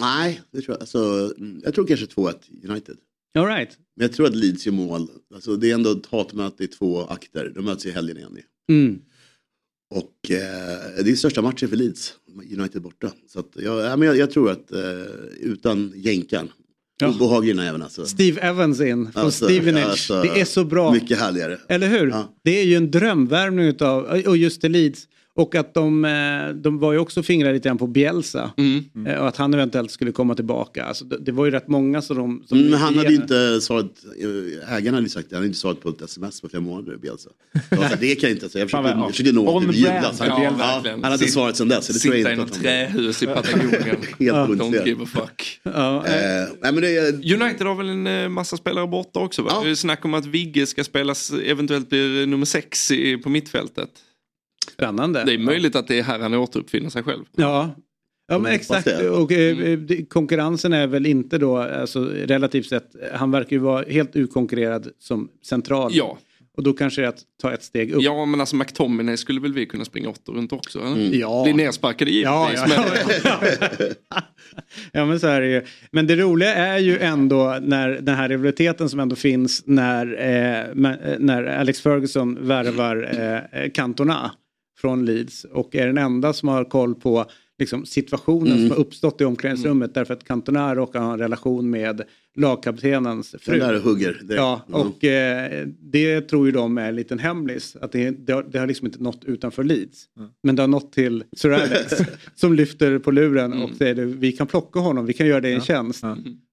[0.00, 0.80] Nej, det tror jag.
[0.80, 2.34] Alltså, mm, jag tror kanske 2-1
[2.70, 2.96] United.
[3.38, 3.78] All right.
[3.96, 5.08] Men jag tror att Leeds gör mål.
[5.34, 7.52] Alltså, det är ändå ett hatmöte i två akter.
[7.54, 8.38] De möts i helgen igen.
[8.70, 9.00] Mm.
[9.90, 12.14] Och eh, det är största matchen för Leeds.
[12.58, 13.10] United borta.
[13.28, 14.80] Så att, jag, ja, men jag, jag tror att eh,
[15.40, 16.48] utan jänkan.
[17.00, 17.08] Ja.
[17.08, 18.06] Obehaglig jäveln alltså.
[18.06, 19.84] Steve Evans in från Alltså, Stevenage.
[19.86, 20.92] alltså, det är så bra.
[20.92, 21.58] Mycket härligare.
[21.68, 22.14] Eller hur?
[22.44, 25.08] Det är ju en drömvärmning utav, och just det Leeds.
[25.36, 28.50] Och att de, eh, de var ju också fingrade lite grann på Bielsa.
[28.56, 29.06] Mm.
[29.06, 30.84] Eh, Och att han eventuellt skulle komma tillbaka.
[30.84, 32.42] Alltså, det, det var ju rätt många som de...
[32.46, 33.84] Som Mm, men han hade ju inte svarat,
[34.66, 36.62] eh, ägarna hade ju sagt det, han hade inte svarat på ett sms på flera
[36.62, 37.30] månader, Bielsa.
[37.70, 40.26] Jag det kan jag inte säga, jag försökte, jag försökte nå Bielsa.
[40.26, 40.52] ja,
[40.92, 41.86] han hade Sitt- svarat sen dess.
[41.86, 43.72] så Det tror jag Sitta i inte något trähus i Patagonien.
[44.18, 45.60] Helt Don't give a fuck.
[45.62, 49.52] Ja, nej, men det United har väl en massa spelare borta också va?
[49.64, 53.88] Det är snack om att Vigge ska spelas, eventuellt blir nummer sex i, på mittfältet.
[54.72, 55.22] Spännande.
[55.26, 57.24] Det är möjligt att det är här han återuppfinner sig själv.
[57.36, 57.70] Ja.
[58.28, 59.10] Ja men exakt det.
[59.10, 63.84] och eh, det- konkurrensen är väl inte då alltså, relativt sett, han verkar ju vara
[63.88, 65.90] helt utkonkurrerad som central.
[65.94, 66.18] Ja.
[66.56, 68.02] Och då kanske det är att ta ett steg upp.
[68.02, 70.78] Ja men alltså McTominay skulle väl vi kunna springa åtta runt också?
[70.78, 70.92] Eller?
[71.06, 71.18] Mm.
[71.20, 71.42] Ja.
[71.44, 72.60] Bli nersparkade givetvis.
[72.66, 72.84] Ja, ja,
[73.40, 73.88] men...
[74.92, 75.62] Ja men så är det ju.
[75.90, 80.60] Men det roliga är ju ändå när den här rivaliteten som ändå finns när, eh,
[80.60, 83.10] eh, när Alex Ferguson värvar
[83.52, 84.30] eh, eh, Cantona
[84.76, 87.24] från Leeds och är den enda som har koll på
[87.58, 88.60] liksom, situationen Mm.
[88.60, 92.02] som har uppstått i omklädningsrummet därför att Cantona råkar ha en relation med
[92.36, 93.58] lagkaptenens fru.
[93.58, 94.30] Den där hugger direkt.
[94.36, 94.78] Ja, Ja.
[94.78, 97.76] och eh, det tror ju de är en liten hemlis.
[97.80, 100.04] Att det, det, har, det har liksom inte nått utanför Leeds.
[100.42, 101.92] Men det har nått till Sir Alex
[102.34, 105.52] som lyfter på luren och säger du, vi kan plocka honom, vi kan göra det
[105.52, 106.04] en tjänst.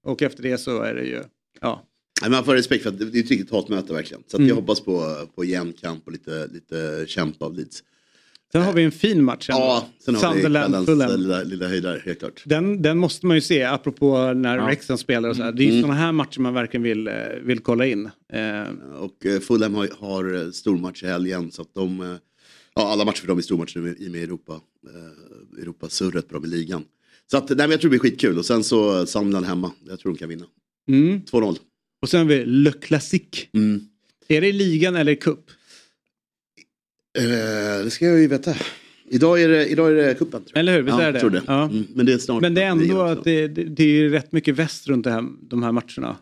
[0.03, 1.19] Och efter det så är det ju,
[1.61, 1.83] ja.
[2.21, 4.23] Nej, man får respekt för att det det är ett riktigt hatmöte verkligen.
[4.27, 4.49] Så Mm.
[4.49, 5.03] jag hoppas på,
[5.35, 7.83] på jämn kamp och lite, lite kämp av Leeds.
[8.53, 9.61] Sen har vi en fin match ändå.
[9.61, 11.19] Ja, sen har vi kvällens Fulham.
[11.21, 12.41] lilla, lilla höjdare, helt klart.
[12.45, 14.65] Den, den måste man ju se, apropå när Ja.
[14.65, 15.51] Wrexham spelar och så här.
[15.51, 15.81] Det är ju Mm.
[15.81, 17.13] sådana här matcher man verkligen vill, eh,
[17.43, 18.05] vill kolla in.
[18.33, 18.63] Eh,
[18.99, 22.17] Och eh, Fulham har, har stormatch i helgen så att de,
[22.75, 24.59] ja alla matcher för dem är stormatcher nu i och med Europa,
[25.61, 26.83] Europasurret på dem i ligan.
[27.31, 29.99] Så att, nej, men jag tror det blir skitkul och sen så Sunderland hemma, jag
[29.99, 30.45] tror de kan vinna.
[30.89, 31.21] mm.
[31.31, 31.57] 2-0.
[32.01, 33.47] Och sen har vi Le Classique.
[33.53, 33.81] Mm.
[34.27, 35.39] Är det i ligan eller i cup?
[37.17, 38.55] Eh, det ska jag ju veta.
[39.09, 40.43] Idag är det, idag är det jag.
[40.53, 41.19] Eller hur, visst ja, är det?
[41.19, 41.41] Tror det.
[41.47, 41.63] Ja.
[41.63, 42.41] Mm, men det är snart.
[42.41, 45.11] Men det är ändå att det, det, det är ju rätt mycket väst runt det
[45.11, 46.17] här, de här matcherna.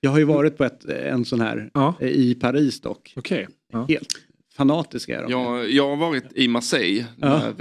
[0.00, 1.70] Jag har ju varit på ett, en sån här
[2.00, 3.12] eh, i Paris dock.
[3.16, 3.48] Okej.
[3.88, 4.08] Helt
[4.56, 5.30] fanatiska är de.
[5.30, 7.06] Jag, jag har varit i Marseille.
[7.16, 7.52] Ja.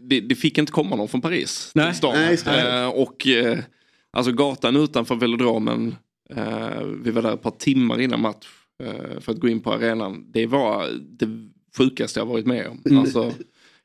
[0.00, 1.90] Det, det fick inte komma någon från Paris Nej.
[1.90, 2.14] till stan.
[2.46, 2.82] Nej.
[2.84, 3.58] Eh, och eh,
[4.10, 5.94] alltså gatan utanför velodromen.
[6.30, 8.46] Eh, vi var där ett par timmar innan match.
[8.82, 10.32] Eh, för att gå in på arenan.
[10.32, 11.26] Det var det
[11.78, 12.80] sjukaste jag varit med om.
[12.86, 12.98] Mm.
[12.98, 13.32] Alltså,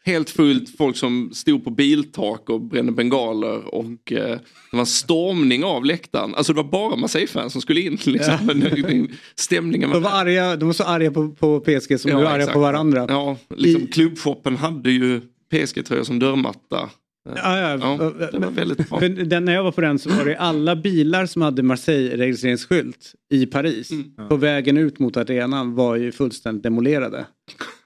[0.06, 4.39] helt fullt, folk som stod på biltak och brände bengaler och eh, det
[4.71, 6.36] var en stormning av läktaren.
[6.36, 7.97] Alltså det var bara Marseille-fans som skulle in.
[8.06, 8.34] Liksom.
[8.47, 8.54] Ja.
[8.54, 12.23] Men, stämningen De var, arga, de var så arga på, på PSG som Ja, de
[12.23, 12.54] var arga exakt.
[12.54, 13.06] på varandra.
[13.10, 15.21] Ja, liksom klubbshoppen hade ju
[15.52, 16.89] PSG-tröjor som dörrmatta.
[17.36, 18.12] Ja, ja.
[18.32, 18.99] det var väldigt bra.
[19.25, 23.45] Den, när jag var på den så var det alla bilar som hade Marseille-registreringsskylt i
[23.45, 24.30] Paris Mm.
[24.30, 27.25] på vägen ut mot arenan var ju fullständigt demolerade.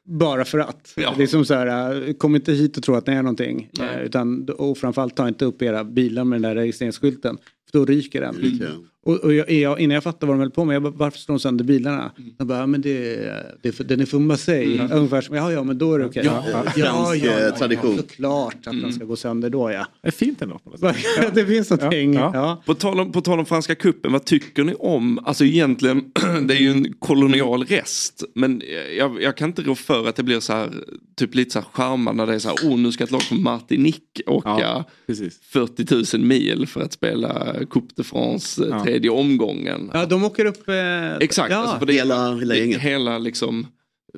[0.06, 0.94] Bara för att.
[0.96, 1.14] Ja.
[1.18, 3.70] Det är som så här, äh, kom inte hit och tro att det är någonting.
[3.80, 3.96] Nej.
[3.96, 7.38] Eh, Utan, och framförallt ta inte upp era bilar med den där registreringsskylten.
[7.72, 8.58] För då ryker den.
[8.60, 8.88] Den.
[9.06, 11.20] Och, och jag, jag, innan jag fattade vad de höll på med, jag bara, varför
[11.20, 12.12] slår de sönder bilarna?
[12.38, 13.16] De bara, ja, men det,
[13.62, 14.90] det den är för Marseille.
[14.92, 16.24] Ungefär som, ja ja men då är det okej.
[16.26, 17.98] Ja, ja, fransk, eh, tradition.
[17.98, 19.88] Såklart att den ska gå sönder då ja.
[20.02, 20.60] Det är fint ändå.
[21.34, 22.14] det finns någonting.
[22.14, 22.62] Ja, Ja.
[22.66, 26.12] På tal, om, på tal om franska kuppen, vad tycker ni om, alltså egentligen,
[26.48, 28.62] det är ju en kolonial rest, men
[28.98, 30.74] jag, jag kan inte rå för att det blir så här,
[31.16, 33.22] typ lite så här charmar när det är så här, oh nu ska ett lag
[33.22, 35.40] som Martinique åka Ja, precis.
[35.44, 38.84] 40 000 mil för att spela Coupe de France Ja.
[38.94, 39.92] Tredje omgången.
[39.94, 40.70] Ja, de åker upp...
[40.70, 41.58] Eh, Exakt, Ja.
[41.58, 42.82] alltså för det, Hela, hela gänget.
[42.82, 43.68] hela liksom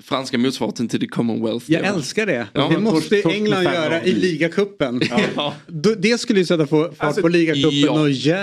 [0.01, 1.71] franska motsvarigheten till the Commonwealth.
[1.71, 2.47] Jag älskar det.
[2.53, 5.01] Ja, det måste torsk- England göra i ligacupen.
[5.35, 5.53] Ja.
[5.97, 8.01] Det skulle ju sätta få fart Alltså, på ligacupen ja.
[8.01, 8.09] och.
[8.09, 8.35] Ja.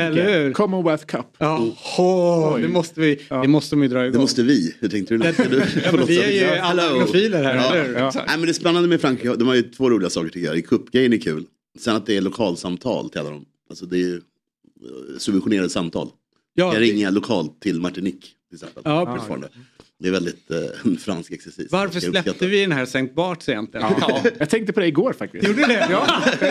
[0.00, 0.52] Eller hur?
[0.52, 1.26] Commonwealth Cup.
[1.38, 1.66] Ja,
[1.98, 4.12] åh, det måste vi, det måste de ju dra igång.
[4.12, 4.74] Det måste vi.
[4.80, 5.24] Hur tänkte du?
[5.24, 5.32] Ja,
[5.92, 7.74] ja, vi är ju alla anglofiler här, Ja.
[7.74, 7.98] eller?
[8.00, 8.12] Ja.
[8.14, 9.34] Nej, men det är spännande med Frankrike.
[9.36, 10.66] De har ju två roliga saker tycker jag.
[10.66, 11.44] Cupgrejen är kul.
[11.78, 13.44] Sen att det är lokalsamtal till alla dem.
[13.70, 14.20] Alltså det är ju
[15.18, 16.08] subventionerade samtal.
[16.54, 18.82] Ja, Jag det- ringer lokalt till Martinique till exempel.
[18.86, 19.20] Ja, precis.
[19.20, 19.48] Fortfarande.
[19.98, 21.72] Det är väldigt eh, en fransk exercis.
[21.72, 23.02] Varför släppte vi den här St.
[23.16, 23.86] Barts egentligen?
[24.00, 24.20] Ja.
[24.38, 25.46] Jag tänkte på det igår faktiskt.
[25.48, 25.86] Gjorde du det?
[25.90, 26.06] Ja,
[26.40, 26.50] jag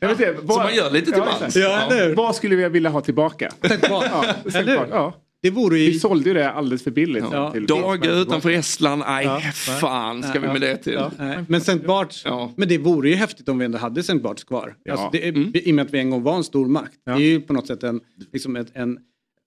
[0.00, 0.06] det.
[0.06, 1.56] Vet inte, vad, Som man gör lite till ja, mans.
[1.56, 2.14] Ja, hur?
[2.14, 3.52] Vad skulle vi vilja ha tillbaka?
[3.62, 3.88] St.
[3.88, 4.04] Bart.
[4.10, 4.68] Ja, hur?
[4.90, 5.14] ja.
[5.42, 5.98] Det vore Vi ju...
[5.98, 7.24] sålde ju det alldeles för billigt.
[7.32, 7.50] Ja.
[7.52, 9.40] till- Dagar utanför Estland, nej Ja.
[9.80, 10.92] fan ska vi med det till.
[10.92, 11.10] Ja.
[11.48, 11.76] Men St.
[11.86, 12.52] Barts, Ja.
[12.56, 14.14] men det vore ju häftigt om vi ändå hade St.
[14.18, 14.74] Barts kvar.
[14.84, 14.92] Ja.
[14.92, 16.92] Alltså det är, I och med att vi en gång var en stor makt.
[17.06, 18.00] Det är ju på något sätt en,
[18.32, 18.98] liksom ett, en,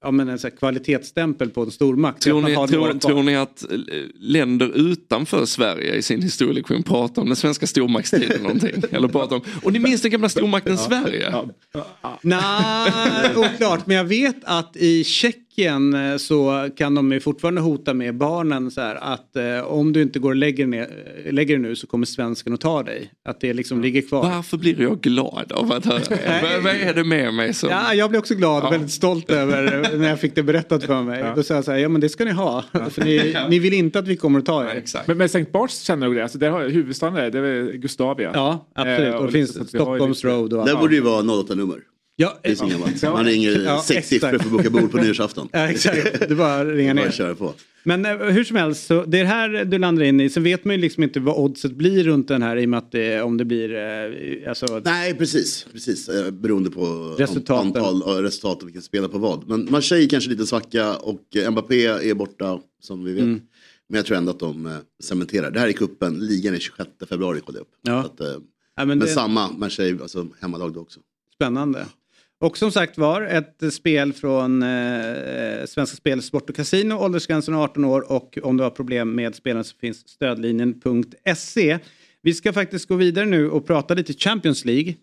[0.03, 2.21] ja, men en så här kvalitetsstämpel på en stormakt.
[2.21, 3.77] Tror ni, tror, tror ni att eh,
[4.19, 8.81] länder utanför Sverige i sin historielektion pratar om den svenska stormaktstiden någonting?
[8.91, 11.33] Eller pratar om, och ni minns den gamla stormakten Sverige?
[12.21, 13.87] Nej, oklart.
[13.87, 18.71] Men jag vet att i Tjeckien eh, så kan de ju fortfarande hota med barnen
[18.71, 20.87] så här att eh, om du inte går och lägger, ner,
[21.25, 23.11] eh, lägger dig nu så kommer svensken att ta dig.
[23.29, 24.23] Att det liksom ligger kvar.
[24.23, 26.59] Varför blir jag glad av att höra det?
[26.63, 27.69] Vad- är det med mig som...
[27.69, 28.71] Ja, jag blev också glad och Ja.
[28.71, 31.25] väldigt stolt över eh, när jag fick det berättat för mig.
[31.35, 32.63] Då sa jag så här, ja men det ska ni ha.
[32.89, 34.75] För ni, ni vill inte att vi kommer att ta er.
[34.75, 35.07] Exakt.
[35.07, 35.45] Men, men St.
[35.51, 36.23] Barts känner nog det.
[36.23, 38.31] Alltså, där har, huvudstaden är, det är Gustavia.
[38.33, 38.99] Ja, absolut.
[38.99, 40.79] Eh, och det och finns liksom Stockholms Road och Där allt.
[40.81, 41.77] borde ju vara 08-nummer.
[42.21, 43.03] Ja, Det är så gammalt.
[43.03, 43.11] Ja.
[43.13, 45.49] Man ringer Ja, sex siffror för att boka bord på nyårsafton.
[45.51, 46.29] Ja, exakt.
[46.29, 47.11] Du bara ringa Bara ner.
[47.11, 47.53] köra på.
[47.83, 50.29] Men eh, hur som helst, så det är här du landar in i.
[50.29, 52.77] Så vet man ju liksom inte vad oddset blir runt den här i och med
[52.77, 53.75] att det, om det blir...
[53.75, 55.65] Eh, alltså, Nej, precis.
[55.73, 56.09] precis.
[56.09, 57.67] Eh, Beroende på Resultaten.
[57.67, 59.49] antal och resultat och vilka spelar på vad.
[59.49, 63.23] Men Marseille kanske lite svacka och eh, Mbappé är borta som vi vet.
[63.23, 63.41] Mm.
[63.89, 64.71] Men jag tror ändå att de eh,
[65.03, 65.51] cementerar.
[65.51, 66.19] Det här är kuppen.
[66.19, 67.73] Ligan är 26 februari kollade jag upp.
[67.81, 67.99] Ja.
[67.99, 68.39] Att, eh, ja,
[68.75, 70.99] men men det, samma Marseille, alltså hemmalag då också.
[71.35, 71.85] Spännande.
[72.41, 77.85] Och som sagt var, ett spel från eh, Svenska Spel, Sport och Casino, åldersgränsen 18
[77.85, 81.79] år och om du har problem med spelen så finns stödlinjen.se.
[82.21, 84.95] Vi ska faktiskt gå vidare nu och prata lite Champions League.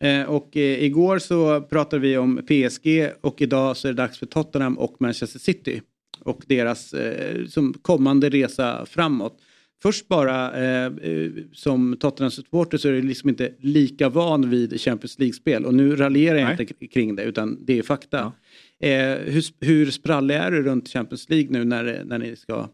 [0.00, 4.18] Eh, och eh, igår så pratade vi om PSG och idag så är det dags
[4.18, 5.82] för Tottenham och Manchester City.
[6.20, 9.38] Och deras eh, som kommande resa framåt.
[9.82, 15.18] Först bara eh, eh, som Tottenham-supporter så är du liksom inte lika van vid Champions
[15.18, 15.64] League-spel.
[15.64, 16.56] Och nu raljerar jag Nej.
[16.60, 18.32] inte kring det utan det är fakta.
[18.80, 18.90] Eh,
[19.24, 22.68] hur, hur sprallig är du runt Champions League nu när, när ni ska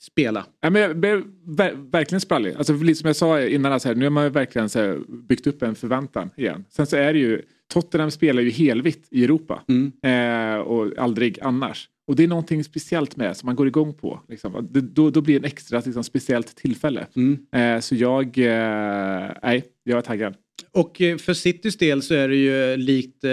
[0.00, 0.46] spela?
[0.60, 2.54] Ja, men jag blev ver- verkligen sprallig.
[2.54, 5.62] Alltså, lite som jag sa innan, alltså, här, nu har man verkligen så byggt upp
[5.62, 6.64] en förväntan igen.
[6.68, 9.62] Sen så är det ju, Tottenham spelar ju helvitt i Europa.
[10.08, 11.88] Eh, och aldrig annars.
[12.12, 14.20] Och det är någonting speciellt med det som man går igång på.
[14.28, 14.68] Liksom.
[14.70, 17.06] Det, då, då blir det en extra liksom, speciellt tillfälle.
[17.52, 20.34] Eh, så jag, eh, nej, jag är taggad.
[20.72, 23.30] Och eh, för Citys del så är det ju likt eh,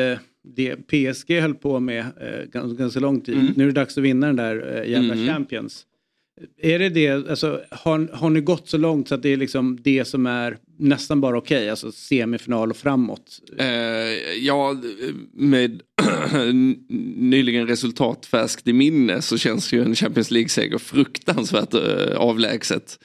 [0.55, 3.37] det PSG höll på med eh, ganska, ganska lång tid.
[3.57, 5.85] Nu är det dags att vinna den där eh, jävla Champions.
[6.57, 9.79] Är det det, alltså, har, har ni gått så långt så att det är liksom
[9.81, 13.39] det som är nästan bara okej, alltså semifinal och framåt?
[13.57, 13.67] Eh,
[14.39, 14.75] ja,
[15.33, 15.81] med
[17.15, 22.99] nyligen resultat färskt i minne så känns ju en Champions League-seger fruktansvärt eh, avlägset.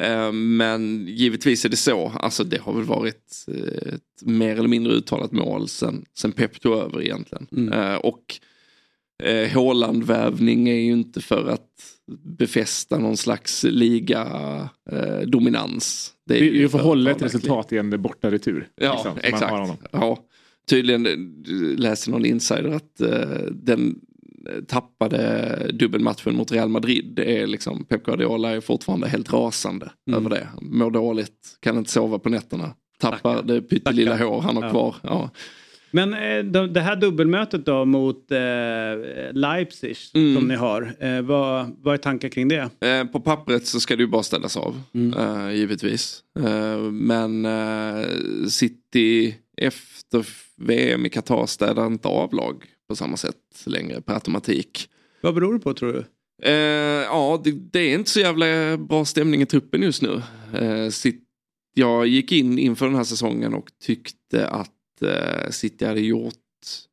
[0.00, 4.68] Eh, men givetvis är det så, alltså det har väl varit eh, ett mer eller
[4.68, 7.72] mindre uttalat mål sen, sen Pep tog över egentligen.
[7.72, 8.40] Eh, och
[9.22, 11.95] eh, Haaland-vävning är ju inte för att
[12.38, 13.64] befästa någon slags
[14.90, 16.12] liga-dominans.
[16.24, 18.68] Vi, vi får hålla ett ett resultat i en borta retur.
[18.76, 19.80] Ja, liksom, exakt.
[19.92, 20.18] Ja,
[20.68, 21.12] tydligen eh,
[21.78, 24.00] läste någon insider att eh, den
[24.48, 27.12] eh, tappade dubbelmatchen mot Real Madrid.
[27.16, 30.18] Det är liksom, Pep Guardiola är fortfarande helt rasande Mm.
[30.26, 30.48] över det.
[30.60, 32.74] Mår dåligt, kan inte sova på nätterna.
[32.98, 34.28] Tappar det pyttelilla Stackarn.
[34.32, 34.70] hår han har Ja.
[34.70, 34.94] kvar.
[35.02, 35.30] Ja.
[35.90, 38.38] Men eh, de- det här dubbelmötet då mot eh,
[39.32, 40.34] Leipzig Mm.
[40.34, 42.70] som ni har, eh, vad, vad är tankar kring det?
[43.12, 44.80] På pappret så ska det ju bara ställas av,
[45.18, 46.22] eh, givetvis.
[46.90, 47.46] Men
[48.48, 54.88] City efter VM i Qatar städar inte av lag på samma sätt längre per automatik.
[55.20, 56.04] Vad beror det på tror du?
[56.42, 56.52] Eh,
[57.04, 60.22] ja, det, det, är inte så jävla bra stämning i truppen just nu.
[60.54, 61.22] Eh, sitt,
[61.74, 64.70] jag gick in inför den här säsongen och tyckte att
[65.02, 66.34] Eh, City hade gjort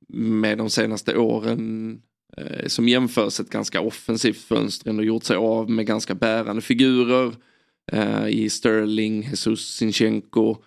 [0.07, 2.01] med de senaste åren
[2.37, 7.33] eh, som jämförs ett ganska offensivt fönster och gjort sig av med ganska bärande figurer
[7.91, 10.57] eh, i Sterling, Jesus, Sinchenko.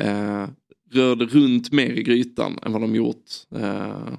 [0.00, 0.46] Eh,
[0.92, 3.30] rörde runt mer i grytan än vad de gjort.
[3.54, 4.14] Eh,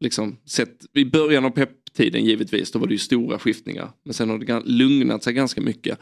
[0.00, 3.90] liksom sett, I början av pepptiden givetvis, då var det ju stora skiftningar.
[4.04, 5.98] Men sen har det lugnat sig ganska mycket.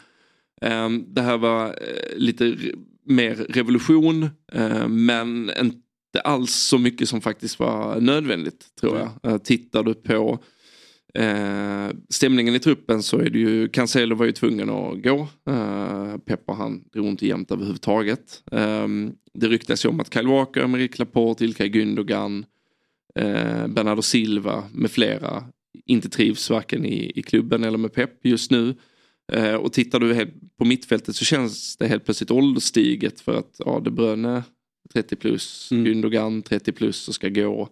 [0.63, 2.57] Eh, det här var eh, lite
[3.05, 5.51] mer revolution eh, men
[6.17, 9.11] inte alls så mycket som faktiskt var nödvändigt tror jag.
[9.23, 9.41] Mm.
[9.41, 10.39] Tittar du på
[11.15, 15.29] Eh, stämningen i truppen så är det ju, Cancelo var ju tvungen att gå.
[15.51, 18.43] Eh, Pepper han drog inte jämnt överhuvudtaget.
[18.53, 18.89] Eh,
[19.35, 22.45] det ryktas ju om att Kyle Walker, Emerick Laporte, Ilkay Gündogan,
[23.15, 25.45] eh, Bernardo Silva med flera
[25.87, 28.75] inte trivs varken i, i klubben eller med Pep just nu.
[29.33, 30.27] Eh, och tittar du
[30.59, 34.43] på mittfältet så känns det helt plötsligt ålderstiget för att ja, De Bruyne
[34.93, 35.85] 30 plus, mm.
[35.85, 37.69] Gündogan 30 plus och ska gå.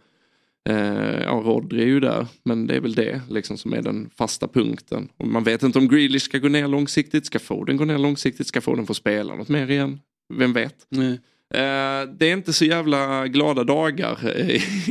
[0.68, 4.10] Eh, ja, Rodri är ju där, men det är väl det liksom, som är den
[4.16, 5.08] fasta punkten.
[5.16, 7.98] Och man vet inte om Grealish ska gå ner långsiktigt, ska få den gå ner
[7.98, 10.00] långsiktigt, ska få den få spela något mer igen.
[10.34, 10.86] Vem vet?
[10.88, 11.20] Nej.
[11.54, 14.38] Eh, det är inte så jävla glada dagar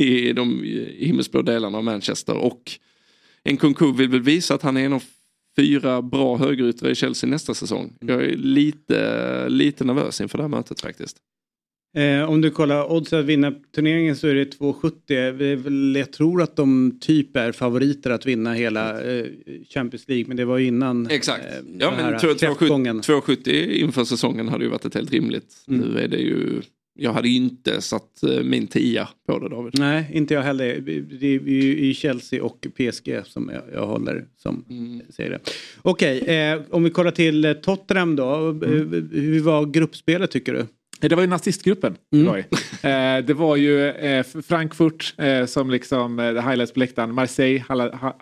[0.00, 0.62] i de
[0.98, 2.72] himmelsblå delarna av Manchester och
[3.50, 5.02] Nkunku vill väl visa att han är en av
[5.56, 7.96] fyra bra högeryttrar i Chelsea nästa säsong.
[8.00, 11.16] Jag är lite, lite nervös inför det här mötet faktiskt.
[11.94, 15.98] Eh, om du kollar odds att vinna turneringen så är det 2,70.
[15.98, 19.26] Jag tror att de typ är favoriter att vinna hela eh,
[19.68, 21.44] Champions League men det var innan Exakt.
[21.44, 25.64] Eh, ja, men 2,70 inför säsongen hade ju varit ett helt rimligt.
[25.68, 25.80] Mm.
[25.80, 26.62] Nu är det ju
[26.96, 29.78] jag hade inte satt eh, min tia på det David.
[29.78, 30.80] Nej, inte jag heller.
[31.20, 35.00] Det är i Chelsea och PSG som jag, jag håller som mm.
[35.10, 35.40] säger det.
[35.82, 38.34] Okej, okay, eh, om vi kollar till eh, Tottenham då.
[38.34, 39.08] Mm.
[39.12, 40.66] Hur var gruppspelet tycker du?
[41.08, 41.96] Det var ju nazistgruppen.
[42.12, 42.44] Mm.
[42.82, 47.64] Eh, det var ju eh, Frankfurt eh, som liksom eh, highlights på läktaren, Marseille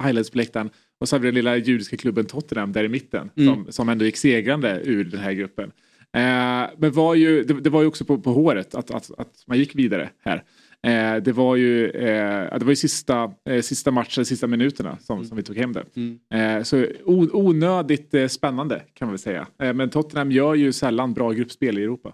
[0.03, 3.31] highlights på läktaren och så har vi den lilla judiska klubben Tottenham där i mitten
[3.37, 3.55] mm.
[3.55, 5.71] som, som ändå gick segrande ur den här gruppen.
[6.77, 9.59] Men var ju, det, det, var ju också på, på håret att, att, att man
[9.59, 10.43] gick vidare här.
[10.87, 15.17] Eh, det var ju, eh, det var ju sista, eh, sista matchen, sista minuterna som,
[15.17, 15.29] mm.
[15.29, 15.85] som vi tog hem det.
[15.97, 16.65] Mm.
[16.65, 16.87] Så
[17.33, 19.47] onödigt spännande kan man väl säga.
[19.59, 22.13] men Tottenham gör ju sällan bra gruppspel i Europa.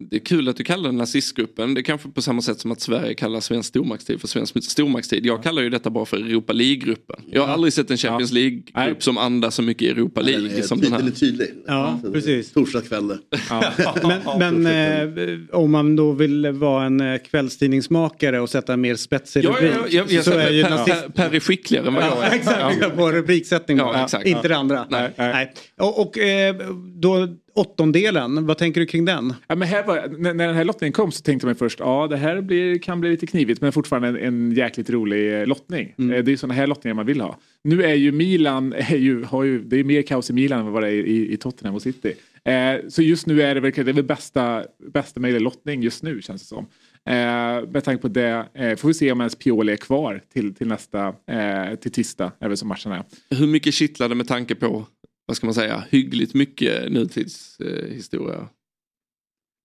[0.00, 1.74] Det är kul att du kallar den nazistgruppen.
[1.74, 5.26] Det är kanske på samma sätt som att Sverige kallar svensk stormaktstid för svensk stormaktstid.
[5.26, 7.20] Jag kallar ju detta bara för Europa League-gruppen.
[7.30, 10.58] Jag har aldrig sett en Champions League-grupp som andas så mycket Europa League.
[10.58, 10.98] Är, som den, här.
[10.98, 11.48] den är tydlig.
[11.66, 12.52] Ja, precis.
[12.52, 13.18] Torsdagskväll.
[13.50, 13.72] Ja.
[14.38, 18.96] men, men eh, om man då vill vara en eh, kvällstidningsmakare och sätta en mer
[18.96, 19.72] spetsig ja, rubrik.
[19.90, 21.14] Ja, ja, så är ju per, nazist...
[21.14, 22.32] per är skickligare än vad jag är.
[22.32, 23.78] Exakt, på rubriksättning.
[23.78, 24.86] Ja, exakt, inte det andra.
[24.90, 25.10] Nej.
[25.16, 25.52] Nej.
[25.78, 26.56] Och, och eh,
[27.00, 29.34] då åttondelen, vad tänker du kring den?
[29.48, 32.06] Ja, men här var, när, när den här lottningen kom så tänkte man först ja
[32.06, 35.94] det här blir, kan bli lite knivigt men fortfarande en, en jäkligt rolig eh, lottning.
[35.98, 36.16] Mm.
[36.16, 37.38] Eh, det är sådana här lottningar man vill ha.
[37.64, 40.72] Nu är ju Milan, är ju, har ju, det är mer kaos i Milan än
[40.72, 42.14] vad det är i, i Tottenham och City.
[42.44, 46.02] Eh, så just nu är det väl, det är väl bästa, bästa möjliga lottning just
[46.02, 46.66] nu känns det som.
[47.06, 50.54] Eh, med tanke på det eh, får vi se om ens Pioli är kvar till,
[50.54, 53.04] till nästa, eh, till tisdag, är väl som matchen är.
[53.30, 54.86] Hur mycket kittlade med tanke på
[55.30, 58.36] vad ska man säga, hyggligt mycket nutidshistoria.
[58.36, 58.44] Eh,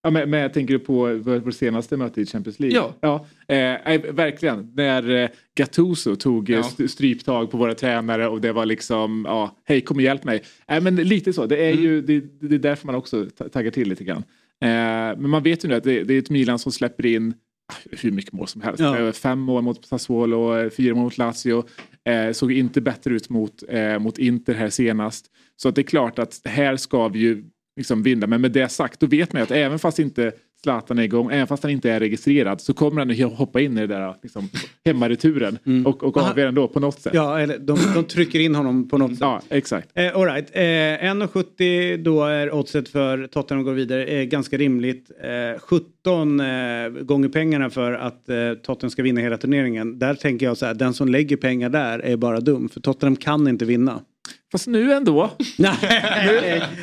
[0.03, 2.77] ja, men, men jag tänker på vårt senaste möte i Champions League.
[2.77, 2.93] Ja.
[3.47, 4.71] ja eh, verkligen.
[4.75, 6.87] När eh, Gattuso tog eh, ja.
[6.87, 10.43] stryptag på våra tränare och det var liksom, ja, hej kom och hjälp mig.
[10.67, 11.83] Eh, men lite så, det är mm.
[11.83, 14.23] ju det, det, är därför man också taggar till lite grann.
[14.61, 17.33] Eh, men man vet ju nu att det, det, är ett Milan som släpper in
[17.91, 18.79] hur mycket mål som helst.
[18.79, 19.11] Ja.
[19.11, 21.63] Fem mål mot Sassuolo, fyra mål mot Lazio.
[22.09, 25.31] Eh, såg inte bättre ut mot, eh, mot Inter här senast.
[25.55, 27.43] Så att det är klart att här ska vi ju
[27.77, 28.27] liksom vinna.
[28.27, 30.31] Men med det sagt, då vet man ju att även fast inte
[30.65, 33.77] Zlatan är igång, även fast han inte är registrad så kommer han att hoppa in
[33.77, 34.49] i det där liksom,
[34.85, 35.85] hemmareturen mm.
[35.85, 37.13] och, och avgöra ändå på något sätt.
[37.13, 39.19] Ja, eller de, de trycker in honom på något sätt.
[39.21, 39.89] Ja, exakt.
[39.93, 40.49] Eh, all right.
[40.51, 45.11] eh, 1,70 då är oddset för Tottenham går vidare eh, ganska rimligt.
[45.23, 46.45] Eh, 17 eh,
[46.89, 49.99] gånger pengarna för att eh, Tottenham ska vinna hela turneringen.
[49.99, 53.15] Där tänker jag så här, den som lägger pengar där är bara dum för Tottenham
[53.15, 54.01] kan inte vinna.
[54.55, 55.31] Fast nu ändå.
[55.57, 55.77] nej,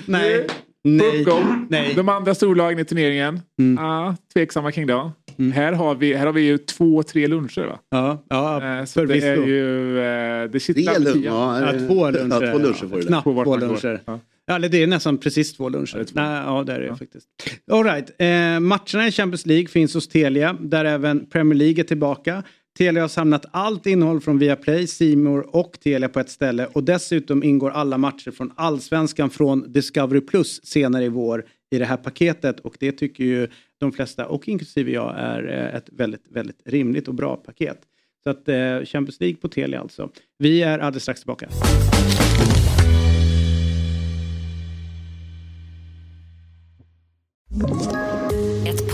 [0.06, 0.46] nej.
[0.82, 1.24] Nej.
[1.68, 1.94] Nej.
[1.94, 3.84] De andra storlagen i turneringen, mm.
[3.84, 5.10] ah, tveksamma kring det.
[5.38, 5.52] Mm.
[5.52, 7.78] Här, har vi, här har vi ju två, tre luncher va?
[7.90, 9.98] Ja, ja eh, så det är ju...
[9.98, 11.18] Eh, det?
[11.24, 12.42] Ja, ja, två luncher.
[12.42, 14.00] Ja, två luncher får du Knappt två, två luncher.
[14.04, 14.20] Ja.
[14.46, 15.98] Ja, det är nästan precis två luncher.
[15.98, 17.26] Ja, Nej, ja, det är det faktiskt.
[17.72, 18.10] All right.
[18.18, 22.42] eh, matcherna i Champions League finns hos Telia där även Premier League är tillbaka.
[22.78, 27.42] Telia har samlat allt innehåll från Viaplay, Simor och Telia på ett ställe och dessutom
[27.42, 32.60] ingår alla matcher från Allsvenskan från Discovery Plus senare i vår i det här paketet
[32.60, 37.08] och det tycker ju de flesta och inklusive jag är eh, ett väldigt, väldigt rimligt
[37.08, 37.78] och bra paket.
[38.24, 38.54] Så att eh,
[38.84, 40.10] Champions League på Telia alltså.
[40.38, 41.48] Vi är alldeles strax tillbaka.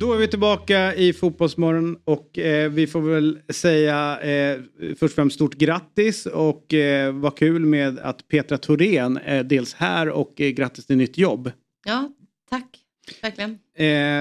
[0.00, 5.10] Då är vi tillbaka i Fotbollsmorgon och eh, vi får väl säga eh, först och
[5.10, 10.40] främst stort grattis och eh, vad kul med att Petra Thorén är dels här och
[10.40, 11.50] eh, grattis till nytt jobb.
[11.84, 12.12] Ja,
[12.50, 12.80] tack.
[13.22, 13.58] Verkligen.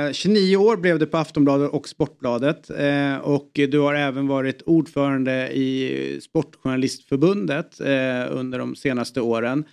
[0.07, 4.61] Eh, 29 år blev det på Aftonbladet och Sportbladet eh, och du har även varit
[4.61, 9.65] ordförande i Sportjournalistförbundet eh, under de senaste åren.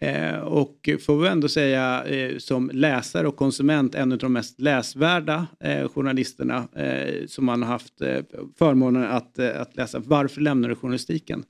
[0.00, 4.60] Eh, och får vi ändå säga eh, som läsare och konsument en av de mest
[4.60, 8.22] läsvärda eh, journalisterna eh, som man har haft eh,
[8.58, 9.98] förmånen att, eh, att läsa.
[9.98, 11.44] Varför lämnar du journalistiken?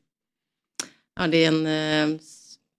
[1.20, 1.66] Ja, det är en
[2.12, 2.20] eh,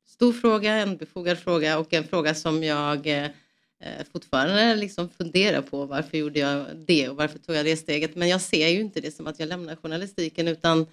[0.08, 5.62] stor fråga, en befogad fråga och en fråga som jag eh, eh fortfarande liksom funderar
[5.62, 5.86] på.
[5.86, 8.16] Varför gjorde jag det och varför tog jag det steget?
[8.16, 10.86] Men jag ser ju inte det som att jag lämnar journalistiken utan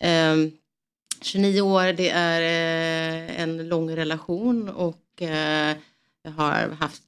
[0.00, 0.50] ehm,
[1.24, 5.76] 29 år, det är eh, en lång relation och eh,
[6.22, 7.02] jag har haft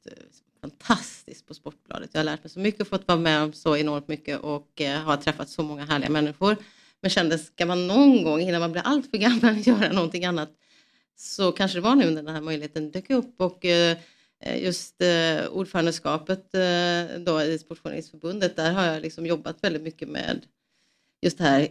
[0.61, 2.11] fantastiskt på Sportbladet.
[2.13, 4.81] Jag har lärt mig så mycket och fått vara med om så enormt mycket och
[4.81, 6.57] eh, har träffat så många härliga människor.
[7.01, 10.51] Men kände, ska man någon gång innan man blir allt för gammal göra någonting annat
[11.17, 13.65] så kanske det var nu när den här möjligheten dök upp och
[14.57, 15.03] just
[15.51, 16.53] ordförandeskapet
[17.19, 20.47] då i Sportjournalistförbundet, där har jag liksom jobbat väldigt mycket med
[21.23, 21.69] just det här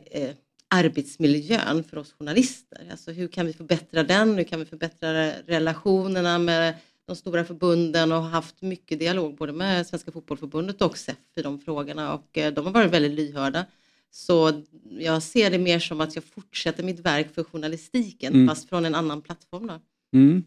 [0.75, 2.87] arbetsmiljön för oss journalister.
[2.91, 4.35] Alltså hur kan vi förbättra den?
[4.35, 6.73] Hur kan vi förbättra relationerna med
[7.07, 11.59] de stora förbunden och haft mycket dialog både med Svenska Fotbollförbundet och SEF i de
[11.59, 13.65] frågorna och eh, de har varit väldigt lyhörda.
[14.11, 14.63] Så
[14.99, 18.47] jag ser det mer som att jag fortsätter mitt verk för journalistiken Mm.
[18.47, 19.67] fast från en annan plattform.
[19.67, 19.79] Då.
[20.13, 20.43] Mm.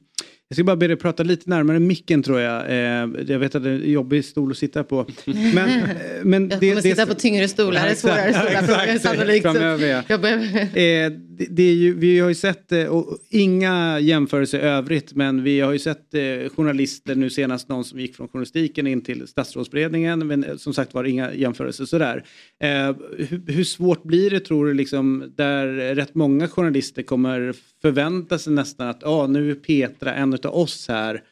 [0.50, 2.70] Jag ska bara be dig prata lite närmare micken tror jag.
[2.70, 5.06] Eh, jag vet att det är en jobbig stol att sitta på.
[5.24, 5.54] Men,
[6.22, 9.46] men Jag kommer sitta på tyngre stolar, det är svårare stolar för- sannolikt.
[9.46, 10.02] så Framöver, ja.
[10.08, 10.78] Jag behöver...
[10.78, 15.14] Eh, det, det är ju, vi har ju sett, eh, och inga jämförelser i övrigt,
[15.14, 19.00] men vi har ju sett eh, journalister, nu senast någon som gick från journalistiken in
[19.00, 22.24] till statsrådsberedningen, men eh, som sagt var inga jämförelser sådär.
[23.18, 28.52] Hur, hur svårt blir det tror du, liksom, där rätt många journalister kommer förvänta sig
[28.52, 31.22] nästan att ah, nu är Petra en av oss här,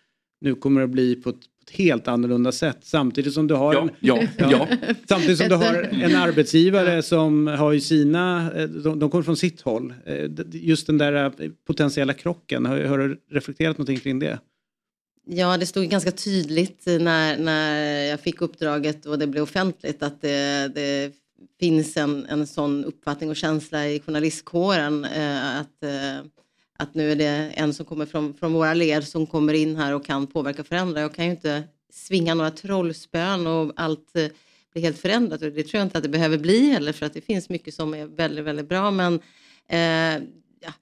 [0.40, 1.36] nu kommer det bli på ett,
[1.70, 4.68] ett helt annorlunda sätt, samtidigt som du har Ja, en, ja, ja.
[5.08, 9.36] Samtidigt som du har en arbetsgivare som har ju sina, eh, de, de kommer från
[9.36, 9.94] sitt håll.
[10.06, 14.38] Eh, Just den där eh, potentiella krocken, har, har du reflekterat någonting kring det?
[15.28, 20.22] Ja, det stod ganska tydligt när, när jag fick uppdraget och det blev offentligt att
[20.22, 21.12] det, det
[21.60, 26.26] finns en, en sån uppfattning och känsla i journalistkåren eh, att, eh,
[26.76, 29.94] att nu är det en som kommer från, från våra led som kommer in här
[29.94, 31.00] och kan påverka och förändra.
[31.00, 31.62] Jag kan ju inte
[31.92, 34.26] svinga några trollspön och allt eh,
[34.72, 35.42] blir helt förändrat.
[35.42, 37.74] Och det tror jag inte att det behöver bli heller för att det finns mycket
[37.74, 38.90] som är väldigt, väldigt bra.
[38.90, 39.14] Men
[39.68, 40.22] eh,
[40.60, 40.72] ja,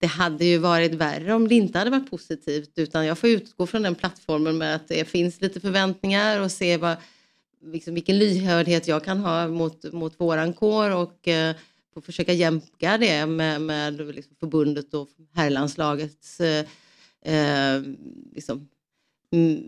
[0.00, 2.70] det hade ju varit värre om det inte hade varit positivt.
[2.76, 6.76] Utan jag får utgå från den plattformen med att det finns lite förväntningar och se
[6.76, 6.96] vad,
[7.64, 10.90] liksom, vilken lyhördhet jag kan ha mot, mot våran kår.
[10.90, 11.56] Och eh,
[11.94, 17.82] få försöka jämka det med, med liksom, förbundet och herrlandslagets eh,
[18.34, 18.68] liksom,
[19.32, 19.62] mm,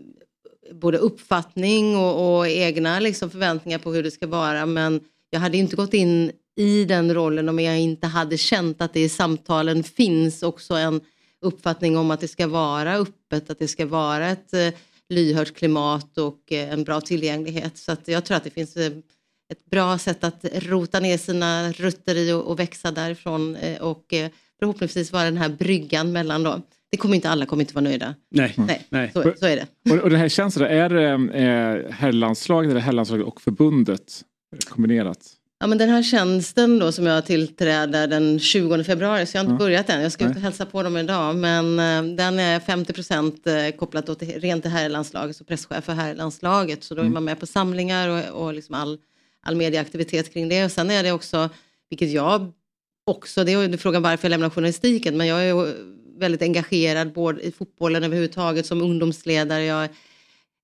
[0.71, 5.57] både uppfattning och, och egna liksom, förväntningar på hur det ska vara men jag hade
[5.57, 9.83] inte gått in i den rollen om jag inte hade känt att det i samtalen
[9.83, 11.01] finns också en
[11.41, 14.69] uppfattning om att det ska vara öppet, att det ska vara ett eh,
[15.09, 17.77] lyhört klimat och eh, en bra tillgänglighet.
[17.77, 18.91] Så att jag tror att det finns eh,
[19.49, 24.13] ett bra sätt att rota ner sina rötter i och, och växa därifrån eh, och
[24.13, 24.29] eh,
[24.59, 26.61] förhoppningsvis vara den här bryggan mellan då.
[26.91, 28.15] Det kommer inte alla kommer inte vara nöjda.
[28.31, 29.11] Nej, Nej, nej.
[29.13, 29.91] Så, så är det.
[29.91, 34.21] Och, och det här det, är det eh, herrlandslaget eller herrlandslaget och förbundet
[34.69, 35.19] kombinerat?
[35.59, 39.51] Ja, men den här tjänsten då som jag tillträder den 20 februari, så jag har
[39.51, 39.65] inte Ja.
[39.67, 40.01] börjat än.
[40.01, 40.43] Jag ska ut och Nej.
[40.43, 44.61] hälsa på dem idag, men eh, den är 50 procent eh, kopplat då till, rent
[44.63, 46.83] till herrlandslaget, så presschef för herrlandslaget.
[46.83, 47.13] Så då är Mm.
[47.13, 48.97] man med på samlingar och, och liksom all,
[49.47, 50.65] all medieaktivitet kring det.
[50.65, 51.49] Och sen är det också,
[51.89, 52.51] vilket jag
[53.05, 55.75] också, det är frågan varför jag lämnar journalistiken, men jag är
[56.19, 59.63] väldigt engagerad både i fotbollen överhuvudtaget som ungdomsledare.
[59.63, 59.89] Jag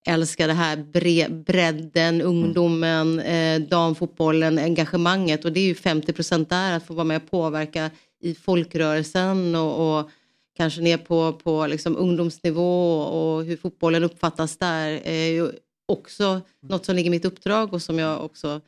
[0.07, 6.49] älskar det här bre, bredden, ungdomen, eh, damfotbollen, engagemanget och det är ju 50 procent
[6.49, 10.09] där att få vara med och påverka i folkrörelsen och, och
[10.57, 15.51] kanske ner på, på liksom ungdomsnivå och hur fotbollen uppfattas där är ju
[15.88, 18.61] också något som ligger i mitt uppdrag och som jag också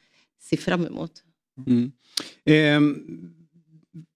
[0.49, 1.11] ser fram emot.
[1.67, 1.91] Mm.
[2.45, 2.97] Eh,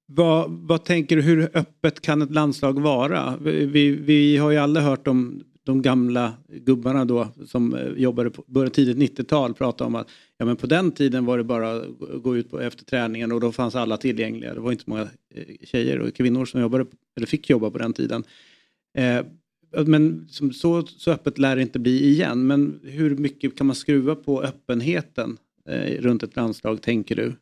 [0.05, 3.37] vad, vad, tänker du, hur öppet kan ett landslag vara?
[3.41, 8.43] Vi, vi har ju alla hört om de gamla gubbarna då som eh, jobbade på
[8.47, 10.07] början tidigt 90-tal prata om att
[10.37, 11.85] ja, men på den tiden var det bara att
[12.23, 14.53] gå ut på, efter träningen och då fanns alla tillgängliga.
[14.53, 16.85] Det var inte så många eh, tjejer och kvinnor som jobbade,
[17.17, 18.23] eller fick jobba på den tiden.
[18.97, 19.25] Eh,
[19.85, 22.47] men som så, så öppet lär det inte bli igen.
[22.47, 25.37] Men hur mycket kan man skruva på öppenheten
[25.99, 27.35] runt ett landslag tänker du?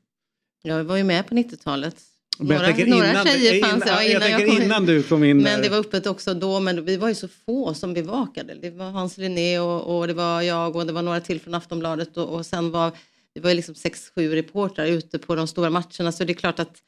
[0.64, 1.96] Jag var ju med på 90-talet
[2.40, 5.38] några, några innan, tjejer fanns innan, ja, innan, jag, jag innan du kom in.
[5.38, 6.60] Men det var öppet också då.
[6.60, 8.56] Men vi var ju så få som bevakade.
[8.62, 11.54] Det var Hans Linné och, och det var jag och det var några till från
[11.54, 12.18] Aftonbladet.
[12.18, 12.92] Och, och sen var
[13.34, 16.12] det var liksom sex, sju reportrar ute på de stora matcherna.
[16.12, 16.82] Så det är klart att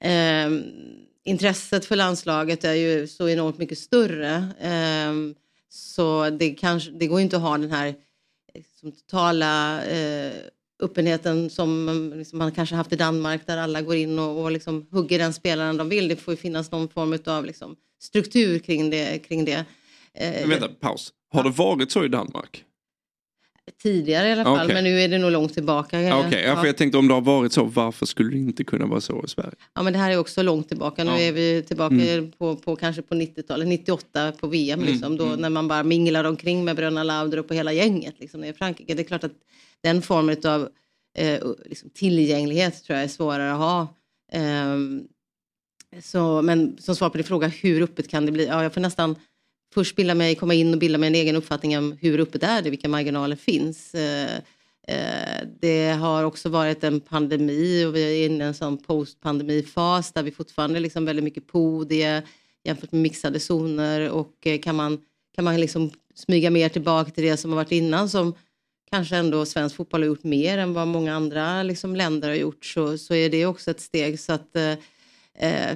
[0.00, 0.50] eh,
[1.24, 4.34] intresset för landslaget är ju så enormt mycket större.
[4.60, 5.12] Eh,
[5.68, 7.94] så det, kanske, det går inte att ha den här
[8.82, 10.32] liksom, totala eh,
[10.82, 14.86] öppenheten som liksom man kanske haft i Danmark där alla går in och, och liksom
[14.90, 16.08] hugger den spelaren de vill.
[16.08, 19.18] Det får ju finnas någon form av liksom struktur kring det.
[19.18, 19.64] Kring det.
[20.14, 21.12] Eh, men vänta, paus.
[21.32, 22.64] Har det varit så i Danmark?
[23.82, 24.74] Tidigare i alla fall, okay.
[24.74, 25.98] men nu är det nog långt tillbaka.
[25.98, 26.42] Okej, okay.
[26.42, 26.66] ja.
[26.66, 29.28] jag tänkte om det har varit så, varför skulle det inte kunna vara så i
[29.28, 29.54] Sverige?
[29.74, 31.04] Ja, men det här är också långt tillbaka.
[31.04, 31.18] Nu ja.
[31.18, 32.32] är vi tillbaka mm.
[32.32, 34.92] på, på kanske på 90-talet, 98 på VM, mm.
[34.92, 35.40] liksom, då, mm.
[35.40, 38.94] när man bara minglar omkring med Bröderna Laudrup och hela gänget liksom, i Frankrike.
[38.94, 39.34] Det är klart att
[39.82, 40.68] den formen av
[41.18, 43.80] eh, liksom tillgänglighet tror jag är svårare att ha.
[44.32, 44.76] Eh,
[46.02, 48.46] så, men som svar på din fråga, hur öppet kan det bli?
[48.46, 49.16] Ja, jag får nästan
[49.74, 52.62] först bilda mig, komma in och bilda mig en egen uppfattning om hur öppet är
[52.62, 53.94] det, vilka marginaler finns.
[53.94, 54.36] Eh,
[54.88, 60.12] eh, det har också varit en pandemi och vi är inne i en sån postpandemifas
[60.12, 62.22] där vi fortfarande liksom väldigt mycket podie
[62.64, 64.98] jämfört med mixade zoner och eh, kan man,
[65.34, 68.34] kan man liksom smyga mer tillbaka till det som har varit innan som
[68.90, 72.64] kanske ändå svensk fotboll har gjort mer än vad många andra liksom, länder har gjort
[72.64, 74.20] så, så är det också ett steg.
[74.20, 74.56] Så att,
[75.38, 75.72] eh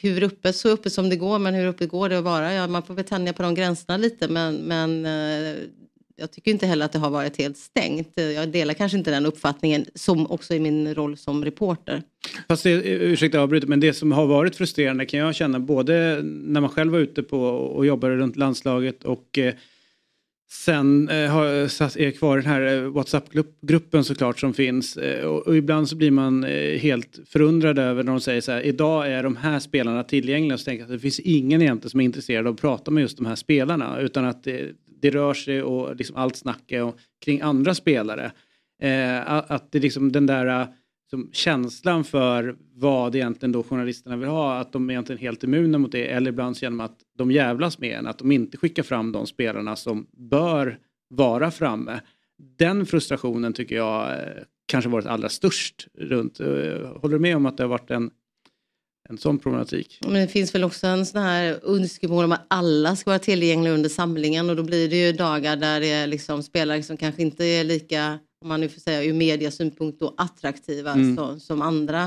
[0.00, 0.52] hur uppe?
[0.52, 2.52] så uppe som det går, men hur uppe går det att vara?
[2.52, 5.54] Ja, man får väl tänja på de gränserna lite, men, men eh,
[6.16, 8.12] jag tycker inte heller att det har varit helt stängt.
[8.14, 12.02] Jag delar kanske inte den uppfattningen, som också i min roll som reporter.
[12.48, 16.20] Fast det, ursäkta jag avbryter, men det som har varit frustrerande kan jag känna både
[16.22, 19.54] när man själv var ute på och jobbade runt landslaget och eh,
[20.52, 25.46] Sen eh, har, satt, är kvar den här eh, WhatsApp-gruppen såklart som finns eh, och,
[25.46, 29.12] och, ibland så blir man eh, helt förundrad över när de säger så här idag
[29.12, 32.00] är de här spelarna tillgängliga och så tänker jag att det finns ingen egentligen som
[32.00, 35.34] är intresserad av att prata med just de här spelarna utan att det, det rör
[35.34, 36.92] sig och liksom allt snack är
[37.24, 38.32] kring andra spelare.
[38.82, 40.66] Eh, att det liksom den där
[41.12, 45.78] som känslan för vad egentligen då journalisterna vill ha, att de är egentligen helt immuna
[45.78, 49.12] mot det eller ibland genom att de jävlas med en, att de inte skickar fram
[49.12, 52.00] de spelarna som bör vara framme.
[52.58, 56.40] Den frustrationen tycker jag eh, kanske varit allra störst runt.
[56.40, 56.46] Eh,
[57.00, 58.10] håller du med om att det har varit en,
[59.08, 59.98] en sån problematik?
[60.04, 63.74] Men det finns väl också en sån här önskemål om att alla ska vara tillgängliga
[63.74, 67.22] under samlingen och då blir det ju dagar där det är liksom spelare som kanske
[67.22, 71.16] inte är lika om man nu får säga ur mediasynpunkt då attraktiva mm.
[71.16, 72.02] så, som andra.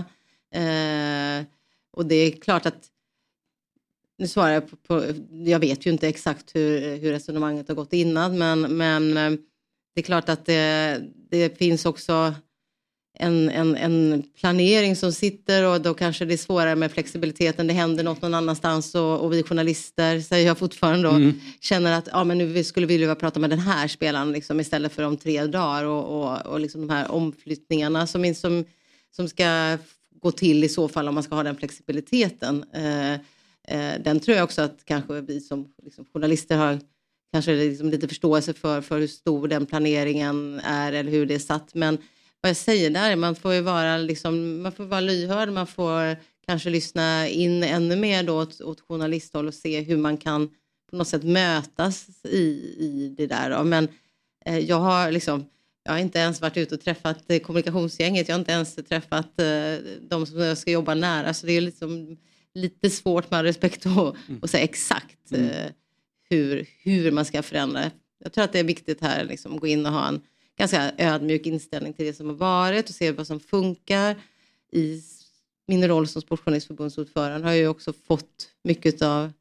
[0.51, 1.45] Eh,
[1.91, 2.89] och det är klart att
[4.17, 7.93] nu svarar jag på, på, jag vet ju inte exakt hur, hur resonemanget har gått
[7.93, 9.39] innan men, men eh,
[9.93, 12.33] det är klart att det, det finns också
[13.15, 17.67] en, en, en, planering som sitter och då kanske det är svårare med flexibiliteten.
[17.67, 21.39] Det händer något någon annanstans och, och vi journalister, säger jag fortfarande då, mm.
[21.61, 24.93] känner att ja, men nu skulle vi vilja prata med den här spelaren liksom, istället
[24.93, 28.65] för om tre dagar och, och, och liksom de här omflyttningarna som, som,
[29.15, 29.77] som ska
[30.21, 32.65] gå till i så fall om man ska ha den flexibiliteten.
[32.73, 33.13] Eh,
[33.67, 36.79] eh, den tror jag också att kanske vi som liksom, journalister har
[37.33, 41.39] kanske liksom lite förståelse för, för hur stor den planeringen är eller hur det är
[41.39, 41.75] satt.
[41.75, 41.97] Men
[42.45, 46.17] vad jag säger där, man får vara, liksom, man får vara lyhörd, man får
[46.47, 50.47] kanske lyssna in ännu mer då åt, åt journalisthåll och se hur man kan
[50.89, 53.49] på något sätt mötas i, i det där.
[53.49, 53.63] Då.
[53.63, 53.87] Men
[54.45, 55.45] eh, jag har liksom,
[55.83, 59.39] jag har inte ens varit ute och träffat eh, kommunikationsgänget, jag har inte ens träffat
[59.39, 62.17] eh, de som jag ska jobba nära, så det är liksom
[62.53, 64.41] lite svårt med respekt att, mm.
[64.43, 65.49] säga exakt mm.
[66.29, 67.91] hur, hur man ska förändra.
[68.23, 70.21] Jag tror att det är viktigt här liksom, att gå in och ha en
[70.57, 74.15] ganska ödmjuk inställning till det som har varit och se vad som funkar.
[74.71, 75.01] I
[75.67, 79.31] min roll som sportjournalistförbundsordförande har jag också fått mycket av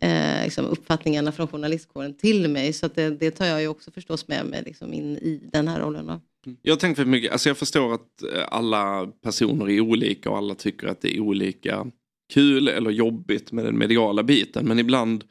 [0.00, 2.72] eh, liksom uppfattningarna från journalistkåren till mig.
[2.72, 5.80] Så det, det, tar jag ju också förstås med mig liksom in i den här
[5.80, 6.06] rollen.
[6.06, 6.20] Då.
[6.46, 6.58] Mm.
[6.62, 10.54] Jag tänker för mycket, alltså jag förstår att eh, alla personer är olika och alla
[10.54, 11.86] tycker att det är olika
[12.32, 14.66] kul eller jobbigt med den mediala biten.
[14.68, 15.24] Men ibland,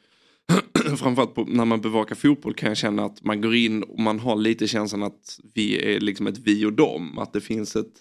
[0.95, 4.19] framförallt på, när man bevakar fotboll kan jag känna att man går in och man
[4.19, 7.17] har lite känslan att vi är liksom ett vi och dem.
[7.17, 7.93] Att det finns ett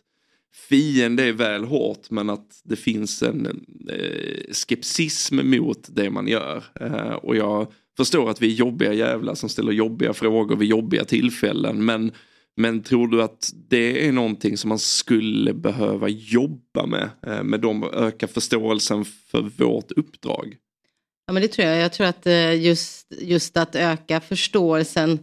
[0.69, 3.47] fiende är väl hårt men att det finns en
[3.91, 6.65] eh, skepsism mot det man gör.
[6.81, 11.05] Eh, och jag förstår att vi är jobbiga jävlar som ställer jobbiga frågor vid jobbiga
[11.05, 11.85] tillfällen.
[11.85, 12.13] Men,
[12.57, 17.11] men tror du att det är någonting som man skulle behöva jobba med?
[17.27, 20.57] Eh, med de öka förståelsen för vårt uppdrag?
[21.27, 21.79] Ja men det tror jag.
[21.79, 25.19] Jag tror att eh, just, just att öka förståelsen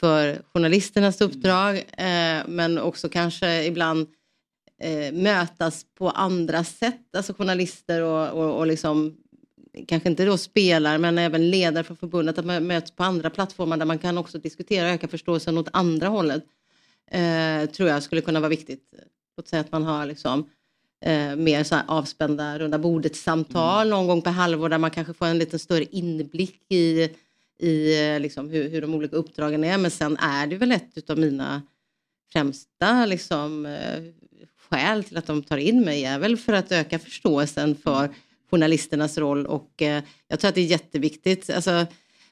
[0.00, 4.08] för journalisternas uppdrag eh, men också kanske ibland
[4.82, 9.16] eh, mötas på andra sätt, alltså journalister och, och, och liksom
[9.88, 13.76] kanske inte då spelare men även ledare för förbundet, att man möts på andra plattformar
[13.76, 16.44] där man kan också diskutera och öka förståelsen åt andra hållet.
[17.10, 18.94] Eh, tror jag skulle kunna vara viktigt.
[19.36, 20.50] Låt säga att man har liksom,
[21.02, 23.90] eh, mer så avspända runda bordet-samtal mm.
[23.90, 27.08] någon gång per halvår där man kanske får en lite större inblick i,
[27.58, 29.78] i eh, liksom hur, hur de olika uppdragen är.
[29.78, 31.62] Men sen är det väl ett av mina
[32.32, 34.02] främsta liksom, eh,
[34.70, 38.14] skäl till att de tar in mig är väl för att öka förståelsen för
[38.50, 41.50] journalisternas roll och eh, jag tror att det är jätteviktigt.
[41.50, 41.86] Alltså,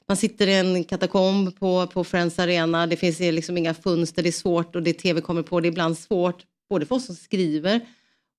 [0.07, 4.29] man sitter i en katakomb på, på Friends Arena, det finns liksom inga fönster, det
[4.29, 7.15] är svårt och det tv kommer på, det är ibland svårt både för oss som
[7.15, 7.81] skriver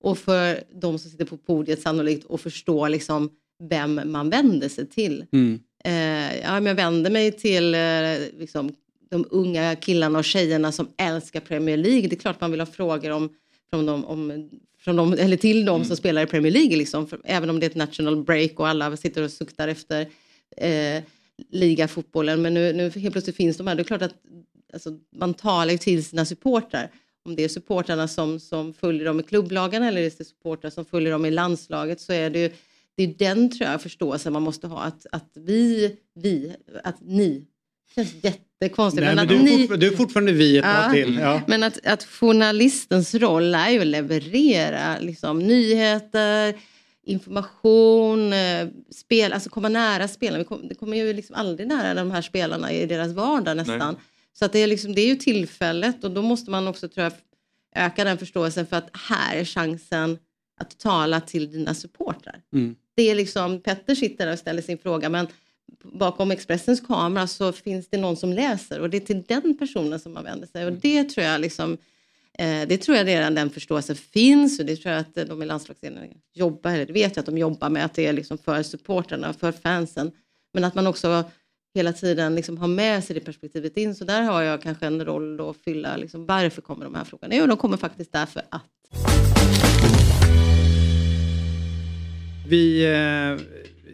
[0.02, 3.30] och för de som sitter på podiet sannolikt att förstå liksom
[3.68, 5.24] vem man vänder sig till.
[5.32, 5.60] Mm.
[5.84, 8.72] Eh, ja, jag vänder mig till eh, liksom,
[9.10, 12.08] de unga killarna och tjejerna som älskar Premier League.
[12.08, 13.30] Det är klart man vill ha frågor om
[13.70, 15.88] från dem, om, från dem, eller till dem mm.
[15.88, 16.76] som spelar i Premier League.
[16.76, 17.06] Liksom.
[17.06, 20.06] För, även om det är ett national break och alla sitter och suktar efter
[20.56, 21.02] eh,
[21.50, 22.42] ligafotbollen.
[22.42, 23.74] Men nu, nu helt plötsligt finns de här.
[23.74, 24.14] Det är klart att
[24.72, 26.90] alltså, man talar till sina supportrar.
[27.24, 30.84] Om det är supportrarna som, som följer dem i klubblagen eller är det supportrar som
[30.84, 32.50] följer dem i landslaget så är det ju
[32.96, 34.82] det är den tror jag förståelsen man måste ha.
[34.82, 36.52] Att, att vi, vi,
[36.84, 37.46] att ni
[37.94, 39.04] känns jättekonstigt.
[39.04, 39.66] Nej, men, men du, ni...
[39.66, 41.18] du är fortfarande vi ett ja, till.
[41.18, 41.42] Ja.
[41.46, 46.54] Men att, att journalistens roll är ju att leverera liksom, nyheter,
[47.04, 50.44] information, eh, spel, alltså komma nära spelarna.
[50.62, 53.78] Vi det kommer ju liksom aldrig nära de här spelarna i deras vardag nästan.
[53.78, 54.02] Nej.
[54.32, 57.04] Så att det, är liksom, det är ju tillfället och då måste man också tror
[57.04, 57.12] jag,
[57.74, 60.18] öka den förståelsen för att här är chansen
[60.60, 62.42] att tala till dina supportrar.
[62.52, 62.76] Mm.
[62.94, 65.26] Det är liksom, Petter sitter där och ställer sin fråga men
[65.84, 70.00] bakom Expressens kamera så finns det någon som läser och det är till den personen
[70.00, 70.66] som man vänder sig.
[70.66, 71.78] Och det tror jag liksom
[72.38, 75.46] eh, det tror jag redan den förståelsen finns och det tror jag att de i
[75.46, 78.62] landslagsledningen jobbar, eller det vet jag att de jobbar med, att det är liksom för
[78.62, 80.12] supporterna, för fansen.
[80.54, 81.24] Men att man också
[81.74, 83.94] hela tiden liksom har med sig det perspektivet in.
[83.94, 85.96] Så där har jag kanske en roll att fylla.
[85.96, 87.34] Liksom, varför kommer de här frågorna?
[87.34, 88.62] Jo, de kommer faktiskt därför att.
[92.48, 93.44] Vi eh,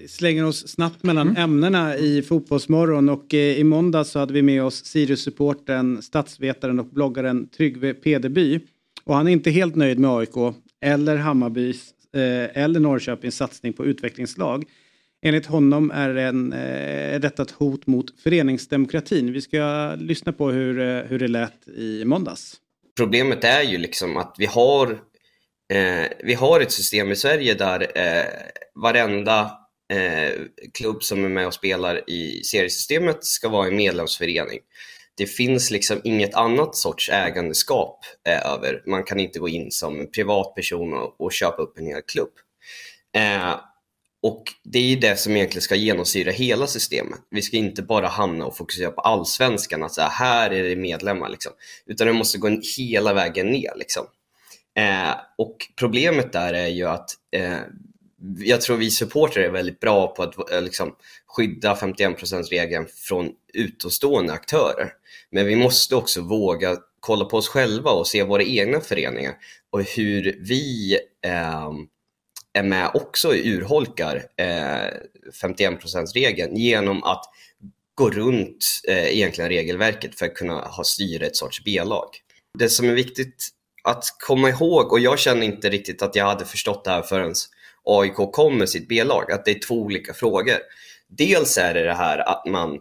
[0.09, 1.43] slänger oss snabbt mellan mm.
[1.43, 6.87] ämnena i Fotbollsmorgon och eh, i måndag så hade vi med oss Sirius-supporten, statsvetaren och
[6.87, 8.61] bloggaren Tryggve Pedeby.
[9.05, 13.87] Och han är inte helt nöjd med AIK eller Hammarbys eh, eller Norrköpings satsning på
[13.87, 14.65] utvecklingslag.
[15.23, 19.33] Enligt honom är, en, eh, detta ett hot mot föreningsdemokratin.
[19.33, 22.57] Vi ska lyssna på hur, eh, hur det lät i måndags.
[22.97, 24.91] Problemet är ju liksom att vi har,
[25.73, 28.25] eh, vi har ett system i Sverige där eh,
[28.75, 29.51] varenda
[29.93, 30.33] eh,
[30.75, 34.59] klubb som är med och spelar i seriesystemet ska vara en medlemsförening.
[35.17, 37.99] Det finns liksom inget annat sorts ägandeskap
[38.29, 38.83] eh, över.
[38.87, 42.33] Man kan inte gå in som privatperson och, och köpa upp en hel klubb.
[43.17, 43.55] Eh,
[44.23, 47.19] och det är ju det som egentligen ska genomsyra hela systemet.
[47.31, 50.77] Vi ska inte bara hamna och fokusera på allsvenskan, att så här, här är det
[50.77, 51.53] medlemmar, liksom.
[51.87, 53.73] utan det måste gå hela vägen ner.
[53.77, 54.07] Liksom.
[54.79, 57.59] Eh, och problemet där är ju att eh,
[58.39, 60.95] jag tror vi supportrar är väldigt bra på att eh, liksom,
[61.27, 64.93] skydda 51%-regeln från utomstående aktörer.
[65.31, 69.35] Men vi måste också våga kolla på oss själva och se våra egna föreningar
[69.71, 71.71] och hur vi eh,
[72.59, 74.91] är med också urholkar eh,
[75.43, 77.25] 51%-regeln genom att
[77.95, 82.09] gå runt eh, egentligen regelverket för att kunna ha styra ett sorts B-lag.
[82.59, 83.49] Det som är viktigt
[83.85, 87.35] att komma ihåg, och jag känner inte riktigt att jag hade förstått det här förrän
[87.85, 90.59] AIK kom med sitt B-lag, att det är två olika frågor.
[91.09, 92.81] Dels är det det här att man eh,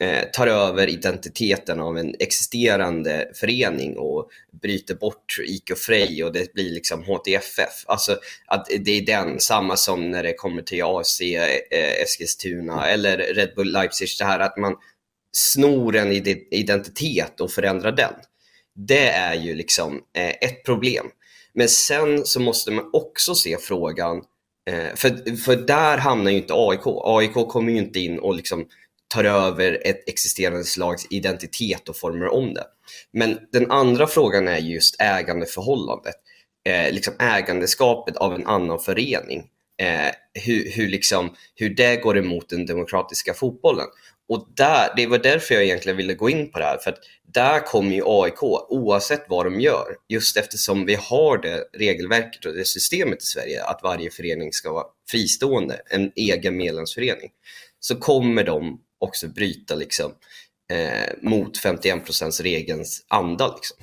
[0.00, 4.28] Eh, tar över identiteten av en existerande förening och
[4.62, 7.84] bryter bort IK Frej och det blir liksom HTFF.
[7.86, 13.18] Alltså att det är den, samma som när det kommer till AC eh, Eskilstuna eller
[13.18, 14.76] Red Bull Leipzig, det här att man
[15.32, 16.12] snor en
[16.50, 18.14] identitet och förändrar den.
[18.74, 21.06] Det är ju liksom eh, ett problem.
[21.52, 24.22] Men sen så måste man också se frågan,
[24.70, 26.82] eh, för, för där hamnar ju inte AIK.
[26.84, 28.66] AIK kommer ju inte in och liksom
[29.08, 32.64] tar över ett existerande slags identitet och formar om det.
[33.12, 36.14] Men den andra frågan är just ägandeförhållandet.
[36.66, 39.50] Eh, liksom ägandeskapet av en annan förening.
[39.78, 43.86] Eh, hur, hur, liksom, hur det går emot den demokratiska fotbollen.
[44.28, 46.98] Och där, det var därför jag egentligen ville gå in på det här, för att
[47.34, 52.54] där kommer ju AIK, oavsett vad de gör, just eftersom vi har det regelverket och
[52.54, 57.30] det systemet i Sverige, att varje förening ska vara fristående, en egen medlemsförening,
[57.80, 60.12] så kommer de också bryta liksom,
[60.72, 63.54] eh, mot 51% regelns anda.
[63.54, 63.76] Liksom.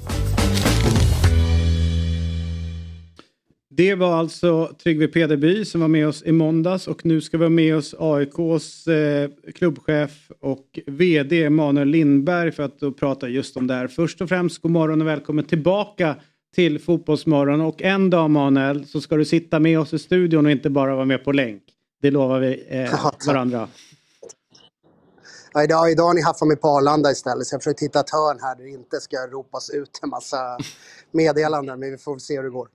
[3.73, 7.43] Det var alltså Tryggve Pederby som var med oss i måndags och nu ska vi
[7.43, 13.67] ha med oss AIKs eh, klubbchef och VD Emanuel Lindberg för att prata just om
[13.67, 13.87] det här.
[13.87, 16.15] Först och främst god morgon och välkommen tillbaka
[16.55, 20.51] till Fotbollsmorgon och en dag Emanuel så ska du sitta med oss i studion och
[20.51, 21.63] inte bara vara med på länk.
[22.01, 23.67] Det lovar vi eh, varandra.
[25.53, 28.09] Ja, idag, idag har ni haft mig på Arlanda istället så jag försöker hitta ett
[28.09, 30.37] hörn här där det inte ska ropas ut en massa
[31.11, 32.67] meddelanden men vi får se hur det går.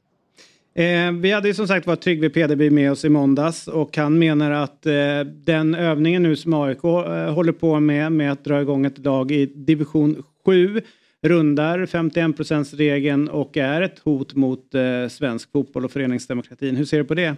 [0.74, 4.18] Eh, vi hade ju som sagt var Tryggve Pederby med oss i måndags och han
[4.18, 8.60] menar att eh, den övningen nu som AIK eh, håller på med, med att dra
[8.60, 10.80] igång ett lag i division 7
[11.22, 16.76] rundar 51% regeln och är ett hot mot eh, svensk fotboll och föreningsdemokratin.
[16.76, 17.36] Hur ser du på det?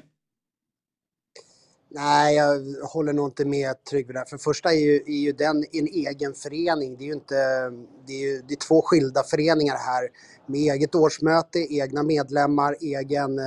[1.90, 4.24] Nej, jag håller nog inte med Tryggve där.
[4.24, 6.96] För det första är ju, är ju den en egen förening.
[6.96, 7.70] Det är ju inte,
[8.06, 10.08] det är, ju, det är två skilda föreningar här
[10.46, 13.44] med eget årsmöte, egna medlemmar, egen eh,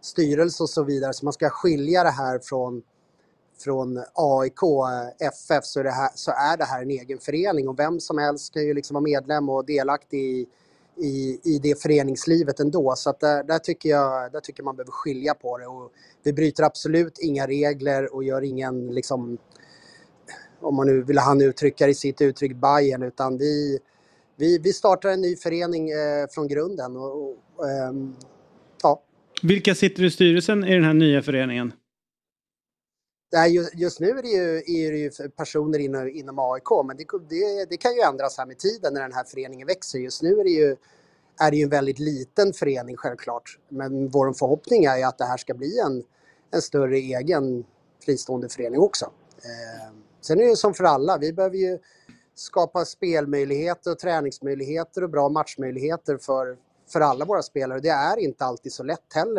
[0.00, 1.12] styrelse och så vidare.
[1.12, 2.82] Så man ska skilja det här från,
[3.64, 4.60] från AIK,
[5.20, 8.00] FF, eh, så är, det här, så är det här en egen förening och vem
[8.00, 10.46] som helst kan ju liksom vara medlem och delaktig i,
[10.96, 12.94] i, i det föreningslivet ändå.
[12.96, 15.66] Så att där, där, tycker jag, där tycker man behöver skilja på det.
[15.66, 15.92] Och
[16.22, 19.38] vi bryter absolut inga regler och gör ingen, liksom,
[20.60, 23.78] om man nu vill han uttrycka det i sitt uttryck, Bayern utan vi,
[24.36, 26.96] vi, vi startar en ny förening eh, från grunden.
[26.96, 27.92] Och, och eh,
[28.82, 29.02] ja.
[29.42, 31.72] Vilka sitter i styrelsen i den här nya föreningen?
[33.48, 37.04] Just, just nu är det ju, är det ju personer inom, inom AIK, men det,
[37.28, 39.98] det, det, kan ju ändras här med tiden när den här föreningen växer.
[39.98, 40.76] Just nu är det ju,
[41.40, 43.58] är det ju en väldigt liten förening självklart.
[43.68, 46.02] Men vår förhoppning är ju att det här ska bli en,
[46.50, 47.64] en större egen
[48.04, 49.04] fristående förening också.
[49.36, 51.78] Eh, sen är det ju som för alla, vi behöver ju
[52.34, 56.56] skapa spelmöjligheter och träningsmöjligheter och bra matchmöjligheter för,
[56.92, 57.80] för alla våra spelare.
[57.80, 59.38] Det är inte alltid så lätt heller.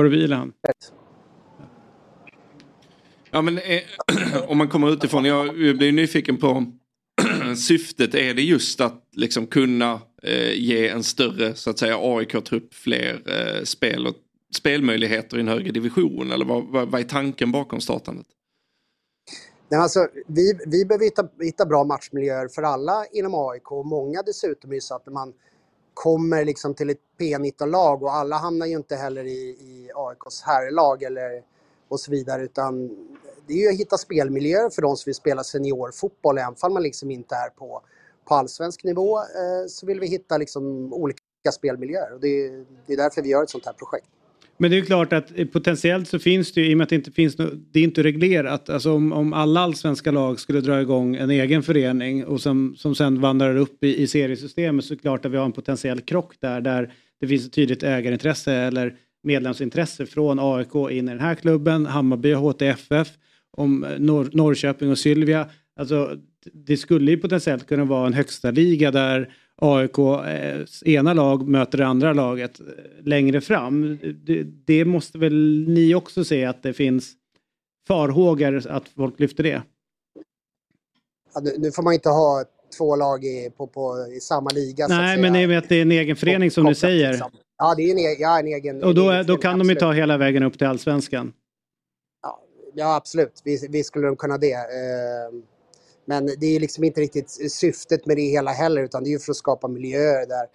[0.00, 0.52] Var du vilan?
[3.30, 3.80] Ja, men eh,
[4.48, 6.64] om man kommer utifrån, jag blir nyfiken på
[7.56, 8.14] syftet.
[8.14, 13.22] Är det just att liksom kunna eh, ge en större så att säga AIK-trupp fler
[13.26, 14.14] eh, spel och
[14.56, 16.32] spelmöjligheter i en högre division?
[16.32, 18.26] Eller vad, vad, vad är tanken bakom startandet?
[19.68, 24.22] Nej, alltså, vi, vi behöver hitta, hitta bra matchmiljöer för alla inom AIK och många
[24.22, 25.32] dessutom är så att man
[25.94, 31.02] kommer liksom till ett P19-lag och alla hamnar ju inte heller i, i AIKs herrlag
[31.02, 31.42] eller
[31.88, 32.88] och så vidare utan
[33.46, 36.82] det är ju att hitta spelmiljöer för de som vill spela seniorfotboll även om man
[36.82, 37.82] liksom inte är på,
[38.24, 42.48] på allsvensk nivå eh, så vill vi hitta liksom olika spelmiljöer och det,
[42.86, 44.08] det är därför vi gör ett sånt här projekt.
[44.60, 46.96] Men det är klart att potentiellt så finns det ju, i och med att det
[46.96, 50.80] inte finns no, det är inte reglerat, alltså om, om alla allsvenska lag skulle dra
[50.80, 54.96] igång en egen förening och som, som sen vandrar upp i, i seriesystemet så är
[54.96, 58.52] det klart att vi har en potentiell krock där, där det finns ett tydligt ägarintresse
[58.52, 63.08] eller medlemsintresse från AIK in i den här klubben, Hammarby och HTFF,
[63.50, 65.46] om eh, Nor Norrköping och Sylvia.
[65.76, 66.16] Alltså,
[66.52, 71.78] det skulle ju potentiellt kunna vara en högsta liga där AIK eh, ena lag möter
[71.78, 72.66] det andra laget eh,
[73.02, 73.98] längre fram.
[74.24, 77.12] Det, det, måste väl ni också se att det finns
[77.88, 79.62] farhågor att folk lyfter det?
[81.34, 82.44] Ja, nu får man inte ha
[82.78, 84.86] två lag i, på, på, i samma liga.
[84.88, 87.10] Nej, men i och med att det är en egen förening som du säger.
[87.10, 87.30] Liksom.
[87.58, 88.82] Ja, det är en, e- ja, en egen...
[88.82, 91.32] Och då, egen då kan de ju ta hela vägen upp till allsvenskan.
[92.22, 92.42] Ja,
[92.74, 93.40] ja absolut.
[93.44, 94.52] Vi, vi skulle de kunna det.
[94.52, 94.60] Eh,
[96.10, 99.18] men det är liksom inte riktigt syftet med det hela heller utan det är ju
[99.18, 100.46] för att skapa miljöer där,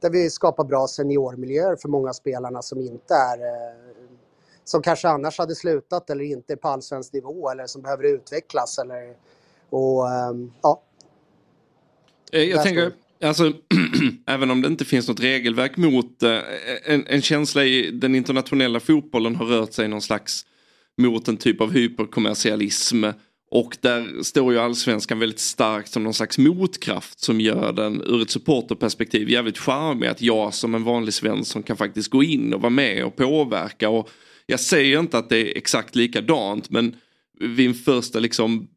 [0.00, 3.92] där vi skapar bra seniormiljöer för många spelarna som inte är eh,
[4.64, 8.78] som kanske annars hade slutat eller inte på allsvensk nivå eller som behöver utvecklas.
[8.78, 9.14] Eller,
[9.70, 10.82] och, um, ja.
[12.32, 12.92] Eh, jag tänker,
[13.24, 13.52] alltså,
[14.26, 16.38] även om det inte finns något regelverk mot eh,
[16.84, 20.46] en, en känsla i den internationella fotbollen har rört sig någon slags
[20.96, 23.04] mot en typ av hyperkommersialism.
[23.54, 28.22] Och där står ju allsvenskan väldigt starkt som någon slags motkraft som gör den ur
[28.22, 30.06] ett supporterperspektiv jävligt charmig.
[30.06, 33.88] Att jag som en vanlig svensson kan faktiskt gå in och vara med och påverka.
[33.88, 34.10] Och
[34.46, 36.96] jag säger inte att det är exakt likadant men
[37.40, 38.68] vid en första liksom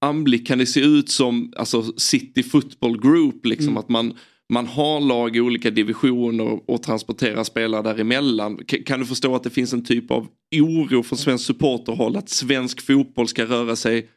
[0.00, 3.46] anblick kan det se ut som alltså City Football Group.
[3.46, 3.76] Liksom, mm.
[3.76, 4.18] Att man,
[4.52, 8.56] man har lag i olika divisioner och transporterar spelare däremellan.
[8.56, 10.26] K kan du förstå att det finns en typ av
[10.56, 14.08] oro från svensk supporterhåll att svensk fotboll ska röra sig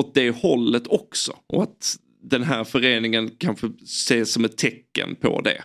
[0.00, 1.36] åt det hållet också?
[1.46, 5.64] Och att den här föreningen kanske ses som ett tecken på det?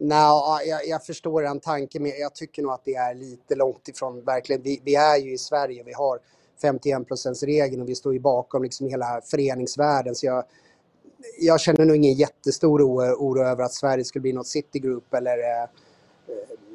[0.00, 2.02] Nej, jag, jag, förstår den tanken.
[2.02, 4.62] men jag tycker nog att det är lite långt ifrån verkligen.
[4.62, 6.18] Vi, vi är ju i Sverige, vi har
[6.62, 10.14] 51% regeln och vi står ju bakom liksom hela föreningsvärlden.
[10.14, 10.44] Så jag,
[11.40, 15.38] jag känner nog ingen jättestor oro, oro över att Sverige skulle bli något citygroup eller
[15.38, 15.68] eh,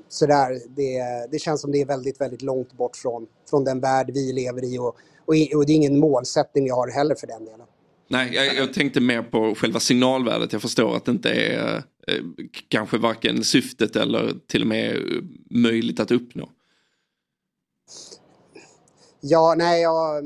[0.09, 0.59] sådär.
[0.67, 4.33] Det, det känns som det är väldigt, väldigt långt bort från, från den värld vi
[4.33, 7.67] lever i och, och, och det är ingen målsättning vi har heller för den delen.
[8.07, 10.53] Nej, jag, jag, tänkte mer på själva signalvärdet.
[10.53, 11.75] Jag förstår att det inte är
[12.07, 12.23] eh,
[12.67, 14.97] kanske varken syftet eller till och med
[15.49, 16.49] möjligt att uppnå.
[19.21, 20.21] Ja, nej, ja,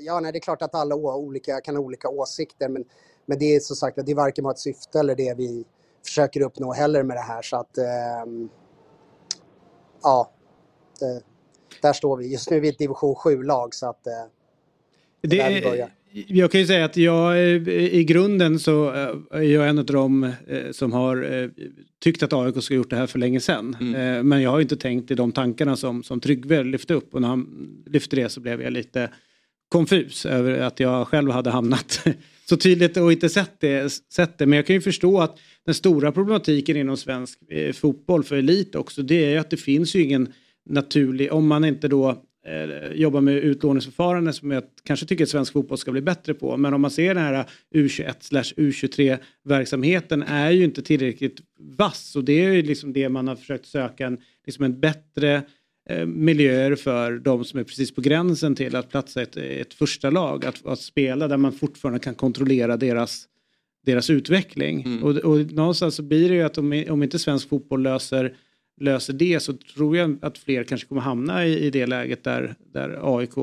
[0.00, 2.84] ja, nej det är klart att alla olika, kan ha olika åsikter men,
[3.32, 5.64] men det är som sagt att det är varken ett syfte eller det vi
[6.06, 7.84] försöker uppnå heller med det här så att eh,
[10.02, 10.32] ja,
[11.00, 11.22] det,
[11.82, 12.32] där står vi.
[12.32, 14.12] Just nu är vi ett division 7-lag så att eh,
[15.20, 15.90] det, är där vi börjar.
[16.12, 20.24] Jag kan ju säga att jag i grunden så eh, är jag en av dem
[20.24, 21.48] eh, som har eh,
[21.98, 23.76] tyckt att AIK ska ha gjort det här för länge sedan.
[23.80, 24.28] Mm.
[24.28, 27.28] Men jag har inte tänkt i de tankarna som, som Tryggve lyfte upp och när
[27.28, 29.10] han lyfte det så blev jag lite
[29.72, 32.06] konfus över att jag själv hade hamnat
[32.48, 34.46] så tydligt och inte sett det, sett det.
[34.46, 38.74] Men jag kan ju förstå att den stora problematiken inom svensk eh, fotboll för elit
[38.74, 40.32] också det är ju att det finns ju ingen
[40.68, 42.10] naturlig, om man inte då
[42.46, 46.56] eh, jobba med utlåningsförfarande som jag kanske tycker att svensk fotboll ska bli bättre på.
[46.56, 47.44] Men om man ser den här
[47.74, 53.28] U21 U23 verksamheten är ju inte tillräckligt vass och det är ju liksom det man
[53.28, 55.42] har försökt söka en, liksom en bättre eh,
[56.06, 60.44] miljöer för de som är precis på gränsen till att platsa ett, ett första lag.
[60.44, 63.28] Att, att spela där man fortfarande kan kontrollera deras
[63.84, 64.82] deras utveckling.
[64.82, 65.02] Mm.
[65.02, 68.36] Och, och någonstans så blir det ju att om, om inte svensk fotboll löser
[68.80, 72.54] löser det så tror jag att fler kanske kommer hamna i, i det läget där,
[72.72, 73.36] där AIK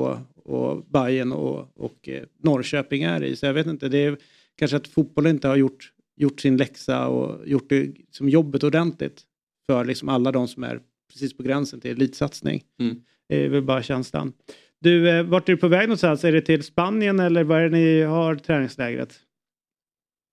[0.44, 3.36] och Bayern och, och eh, Norrköping är i.
[3.36, 4.16] Så jag vet inte, det är
[4.56, 9.22] kanske att fotbollen inte har gjort, gjort sin läxa och gjort det som jobbet ordentligt
[9.66, 10.80] för liksom alla de som är
[11.12, 12.62] precis på gränsen till elitsatsning.
[12.80, 12.96] Mm.
[13.28, 14.32] Det är väl bara känslan.
[14.80, 16.24] Du, eh, vart är du på väg någonstans?
[16.24, 19.10] Är det till Spanien eller var är det ni har träningslägret?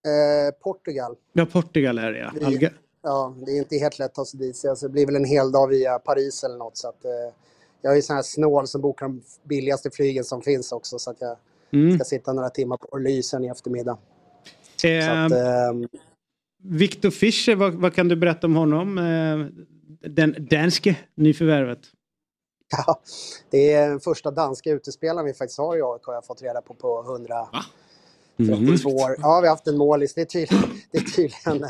[0.05, 1.15] Eh, Portugal.
[1.34, 2.47] Ja, Portugal är det ja.
[2.47, 2.71] Alga
[3.07, 4.55] ja, det är inte helt lätt att ta sig dit.
[4.55, 6.78] Så det blir väl en hel dag via Paris eller något.
[6.78, 7.11] Så att, eh,
[7.82, 10.99] jag är ju sån här snål som bokar de billigaste flygen som finns också.
[10.99, 11.38] Så att jag
[11.73, 11.95] mm.
[11.95, 13.97] ska sitta några timmar på Orly i eftermiddag.
[14.84, 15.89] Eh, att, eh,
[16.63, 18.97] Victor Fischer, vad, vad, kan du berätta om honom?
[20.01, 21.79] Eh, den danske nyförvärvet.
[22.69, 23.01] Ja,
[23.49, 26.61] det är den första danska utespelaren vi faktiskt har i AIK har jag fått reda
[26.61, 27.47] på på 100...
[28.37, 29.03] 32 mm.
[29.03, 29.15] år.
[29.21, 30.13] Ja, vi har haft en målis.
[30.13, 31.65] Det är tydligen, det är tydligen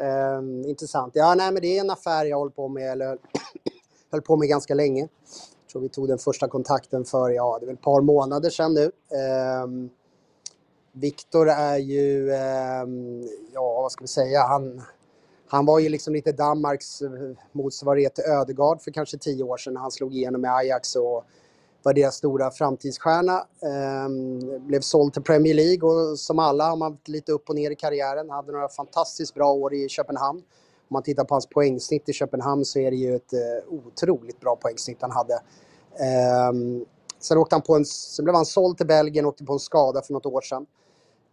[0.00, 1.12] Um, intressant.
[1.14, 3.18] Ja, nej, men det är en affär jag håller på med, eller
[4.10, 5.00] höll på med ganska länge.
[5.00, 8.50] Jag tror vi tog den första kontakten för, ja, det är väl ett par månader
[8.50, 8.90] sedan nu.
[9.64, 9.90] Um,
[10.92, 14.82] Viktor är ju, um, ja vad ska vi säga, han,
[15.50, 17.10] han var ju liksom lite Danmarks eh,
[17.52, 21.24] motsvarighet till Ödegard för kanske tio år sedan när han slog igenom med Ajax och
[21.82, 23.46] var deras stora framtidsstjärna.
[23.62, 27.70] Ehm, blev såld till Premier League och som alla har man lite upp och ner
[27.70, 28.30] i karriären.
[28.30, 30.38] Hade några fantastiskt bra år i Köpenhamn.
[30.38, 34.40] Om man tittar på hans poängsnitt i Köpenhamn så är det ju ett eh, otroligt
[34.40, 35.34] bra poängsnitt han hade.
[36.04, 36.84] Ehm,
[37.20, 39.58] sen, åkte han på en, sen blev han såld till Belgien och åkte på en
[39.58, 40.66] skada för något år sedan.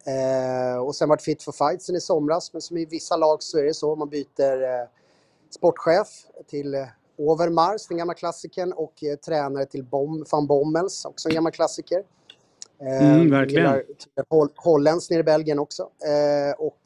[0.06, 2.54] Eh, och sen vart fit for fight sen i somras.
[2.54, 3.96] Men som i vissa lag så är det så.
[3.96, 4.88] Man byter eh,
[5.50, 6.08] sportchef
[6.50, 6.86] till eh,
[7.18, 12.04] Overmars, den gamla klassikern, och eh, tränare till Bom, van Bommels, också en gammal klassiker.
[12.82, 13.84] Eh, mm, verkligen.
[14.30, 15.84] Holl Holländsk nere i Belgien också.
[15.84, 16.78] Eh, och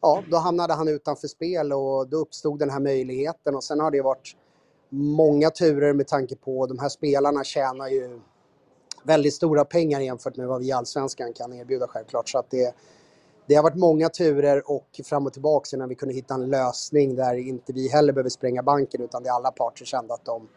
[0.00, 3.90] ja, då hamnade han utanför spel och då uppstod den här möjligheten och sen har
[3.90, 4.36] det varit
[4.88, 8.20] många turer med tanke på de här spelarna tjänar ju
[9.04, 12.28] väldigt stora pengar jämfört med vad vi i Allsvenskan kan erbjuda självklart.
[12.28, 12.74] Så att det,
[13.46, 17.14] det har varit många turer och fram och tillbaka innan vi kunde hitta en lösning
[17.14, 20.48] där inte vi heller behöver spränga banken utan det alla parter kände att de,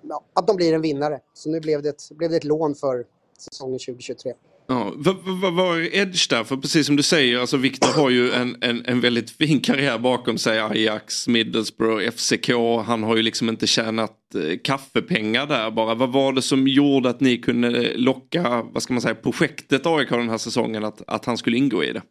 [0.00, 1.20] ja, att de blir en vinnare.
[1.34, 3.06] Så nu blev det ett, blev det ett lån för
[3.38, 4.34] säsongen 2023.
[4.68, 6.44] Ja, vad, vad, vad är Edge där?
[6.44, 9.98] För precis som du säger, alltså Victor har ju en, en, en väldigt fin karriär
[9.98, 10.60] bakom sig.
[10.60, 12.50] Ajax, Middlesbrough, FCK.
[12.86, 15.94] Han har ju liksom inte tjänat eh, kaffepengar där bara.
[15.94, 20.08] Vad var det som gjorde att ni kunde locka, vad ska man säga, projektet AIK
[20.08, 22.02] den här säsongen att, att han skulle ingå i det?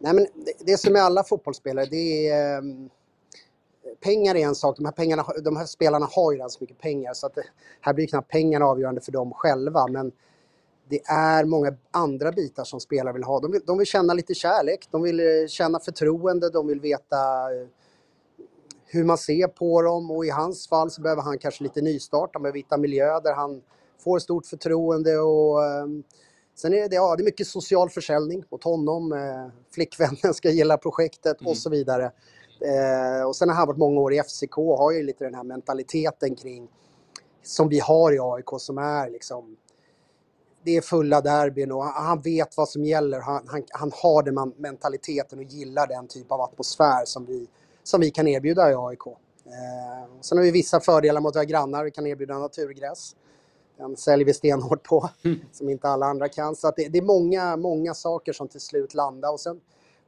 [0.00, 2.56] Nej, men det, det som med alla fotbollsspelare, det är...
[2.56, 2.62] Eh,
[4.00, 4.76] pengar är en sak.
[4.76, 7.44] De här, pengarna, de här spelarna har ju redan så mycket pengar så att det,
[7.80, 9.86] här blir knappt pengarna avgörande för dem själva.
[9.86, 10.12] Men
[10.92, 13.40] det är många andra bitar som spelare vill ha.
[13.40, 17.16] De vill, de vill känna lite kärlek, de vill eh, känna förtroende, de vill veta
[17.54, 17.66] eh,
[18.86, 22.30] hur man ser på dem och i hans fall så behöver han kanske lite nystart,
[22.32, 23.62] han behöver hitta miljö där han
[24.04, 26.04] får stort förtroende och um,
[26.54, 30.76] sen är det, ja, det är mycket social försäljning mot honom, eh, flickvännen ska gilla
[30.76, 31.50] projektet mm.
[31.50, 32.04] och så vidare.
[32.60, 35.34] Eh, och sen har han varit många år i FCK och har ju lite den
[35.34, 36.68] här mentaliteten kring
[37.42, 39.56] som vi har i AIK som är liksom
[40.64, 43.20] det är fulla derbyn och han vet vad som gäller.
[43.20, 47.48] Han, han, han har den mentaliteten och gillar den typ av atmosfär som vi,
[47.82, 49.06] som vi kan erbjuda i AIK.
[49.46, 51.84] Eh, sen har vi vissa fördelar mot våra grannar.
[51.84, 53.16] Vi kan erbjuda naturgräs.
[53.78, 55.40] Den säljer vi stenhårt på, mm.
[55.52, 56.56] som inte alla andra kan.
[56.56, 59.32] Så det, det, är många, många saker som till slut landar.
[59.32, 59.60] Och sen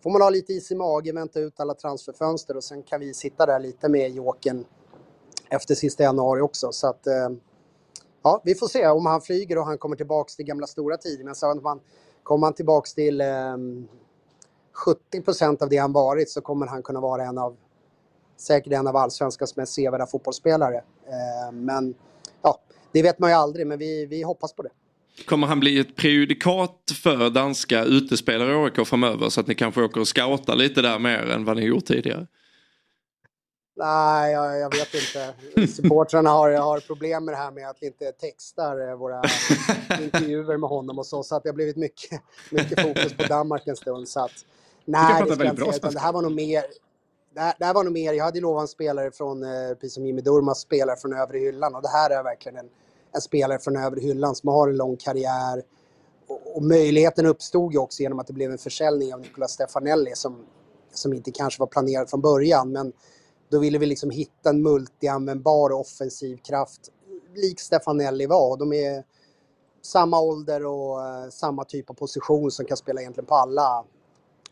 [0.02, 3.14] får man ha lite is i magen, vänta ut alla transferfönster och sen kan vi
[3.14, 4.64] sitta där lite med Jåken
[5.50, 6.72] efter sista januari också.
[6.72, 7.28] Så att, eh,
[8.24, 11.24] ja, vi får se om han flyger och han kommer tillbaks till gamla stora tider.
[11.24, 11.80] Men så om han,
[12.22, 13.56] kommer han tillbaks till eh,
[14.72, 17.56] 70 procent av det han varit så kommer han kunna vara en av,
[18.36, 20.76] säkert en av allsvenskans mest sevärda fotbollsspelare.
[20.76, 21.94] Eh, men
[22.42, 22.60] ja,
[22.92, 24.70] det vet man ju aldrig, men vi, vi hoppas på det.
[25.26, 29.82] Kommer han bli ett prejudikat för danska utespelare i AIK framöver så att ni kanske
[29.82, 32.26] åker och scoutar lite där mer än vad ni gjort tidigare?
[33.76, 35.34] Nej, jag, jag, vet inte.
[35.72, 39.22] Supportrarna har, har problem med det här med att vi inte textar eh, våra
[40.00, 41.22] intervjuer med honom och så.
[41.22, 42.20] Så att det har blivit mycket,
[42.50, 44.08] mycket fokus på Danmark en stund.
[44.08, 44.30] Så att,
[44.84, 46.64] nej, det, jag inte det här var nog mer...
[47.34, 49.94] Det här, det här, var nog mer, jag hade lovat en spelare från, eh, precis
[49.94, 52.68] som Jimmy Durmas spelare från övre hyllan och det här är verkligen en,
[53.12, 55.62] en spelare från övre hyllan som har en lång karriär.
[56.26, 60.10] Och, och möjligheten uppstod ju också genom att det blev en försäljning av Nicolas Stefanelli
[60.14, 60.46] som,
[60.92, 62.72] som inte kanske var planerat från början.
[62.72, 62.92] Men
[63.54, 66.80] då ville vi liksom hitta en multianvändbar offensiv kraft
[67.34, 68.56] lik Stefanelli var.
[68.56, 69.04] De är
[69.82, 73.84] samma ålder och uh, samma typ av position som kan spela egentligen på alla,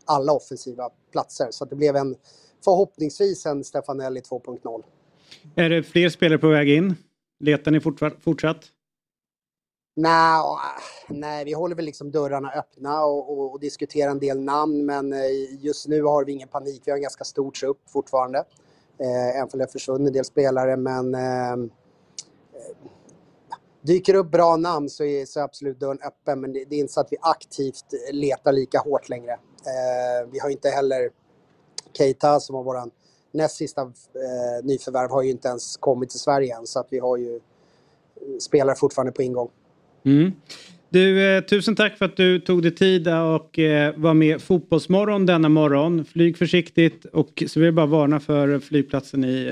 [0.05, 1.47] alla offensiva platser.
[1.51, 2.15] Så det blev en
[2.63, 4.83] förhoppningsvis en Stefanelli 2.0.
[5.55, 6.95] Är det fler spelare på väg in?
[7.39, 7.79] Letar ni
[8.23, 8.63] fortsatt?
[9.95, 10.41] Nej,
[11.07, 15.13] nej, vi håller väl liksom dörrarna öppna och, och, och, diskuterar en del namn men
[15.13, 15.19] eh,
[15.59, 16.81] just nu har vi ingen panik.
[16.85, 18.43] Vi har en ganska stor trupp fortfarande.
[18.99, 21.63] Eh, även om det har försvunnit en del spelare men ehm,
[22.53, 22.77] eh,
[23.81, 26.79] dyker upp bra namn så är, så är absolut dörren öppen men det, det, är
[26.79, 29.31] inte så att vi aktivt letar lika hårt längre.
[29.31, 31.09] Eh, vi har inte heller
[31.93, 32.91] Keita som var våran
[33.33, 36.99] näst sista eh, nyförvärv har ju inte ens kommit till Sverige än så att vi
[36.99, 37.41] har ju eh,
[38.39, 39.49] spelare fortfarande på ingång.
[40.05, 40.31] Mm.
[40.93, 45.25] Du, eh, tusen tack för att du tog dig tid och eh, var med Fotbollsmorgon
[45.25, 46.05] denna morgon.
[46.05, 49.45] Flyg försiktigt och så vill jag bara varna för flygplatsen i...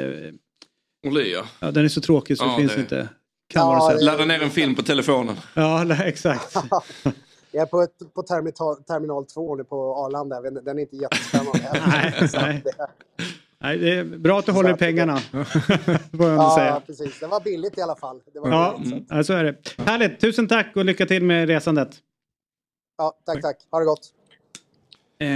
[1.04, 1.46] Eh, Olia.
[1.60, 2.82] Ja, den är så tråkig så ja, det finns det...
[2.82, 3.10] inte.
[3.54, 5.36] Kan ja, vara Ladda ner en film på telefonen.
[5.54, 6.56] Ja, exakt.
[7.52, 10.42] jag är på, ett, på terminal, terminal 2 nu på Arlanda.
[10.42, 11.82] Den är inte jättespännande.
[11.88, 12.64] nej, nej.
[13.62, 15.20] Nej, det är bra att du håller i pengarna.
[16.12, 16.82] ja, säga.
[16.88, 17.20] precis.
[17.20, 18.22] Det var billigt i alla fall.
[18.34, 19.16] Det var ja, billigt, så.
[19.16, 19.56] ja, så är det.
[19.78, 20.20] Härligt.
[20.20, 21.90] Tusen tack och lycka till med resandet.
[22.98, 23.58] Ja, tack, tack.
[23.72, 24.12] Ha det gott.
[25.22, 25.28] Eh,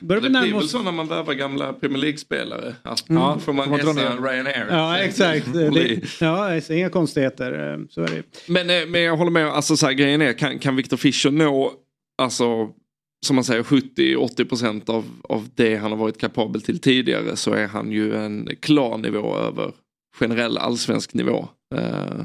[0.00, 2.74] börjar det blir väl så när man värvar gamla Premier League-spelare.
[2.82, 3.22] Att mm.
[3.22, 4.66] Då får man hälsa Ryanair.
[4.70, 5.52] Ja, exakt.
[5.52, 7.72] Det, ja, inga konstigheter.
[7.72, 8.22] Eh, så är det.
[8.48, 9.46] Men, eh, men jag håller med.
[9.46, 11.72] Alltså, så här, grejen är, kan, kan Victor Fischer nå
[12.18, 12.68] alltså,
[13.26, 17.66] som man säger 70-80% av, av det han har varit kapabel till tidigare så är
[17.66, 19.72] han ju en klar nivå över
[20.18, 21.48] generell allsvensk nivå.
[21.74, 22.24] Uh,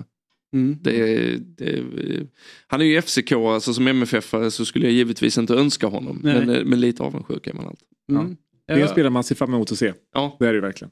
[0.54, 0.78] mm.
[0.82, 1.84] det, det,
[2.68, 6.20] han är ju FCK, alltså som MFF så skulle jag givetvis inte önska honom.
[6.24, 7.88] Men, men, lite avundsjuk är man alltid.
[8.10, 8.38] Mm.
[8.66, 8.74] Ja.
[8.76, 9.94] Det är en spelare man ser fram emot att se.
[10.14, 10.38] Ja.
[10.40, 10.92] Det är det verkligen.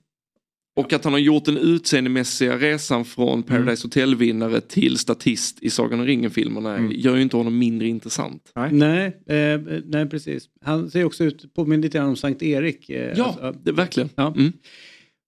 [0.76, 3.78] Och att han har gjort den utseendemässiga resan från Paradise mm.
[3.84, 6.92] Hotel-vinnare till statist i Sagan om ringen-filmerna mm.
[6.96, 8.52] gör ju inte honom mindre intressant.
[8.56, 10.50] Nej, nej, eh, nej precis.
[10.62, 12.90] Han ser också ut, påminner lite grann om Sankt Erik.
[12.90, 14.10] Eh, ja, alltså, det, verkligen.
[14.16, 14.34] Ja.
[14.38, 14.54] Mm.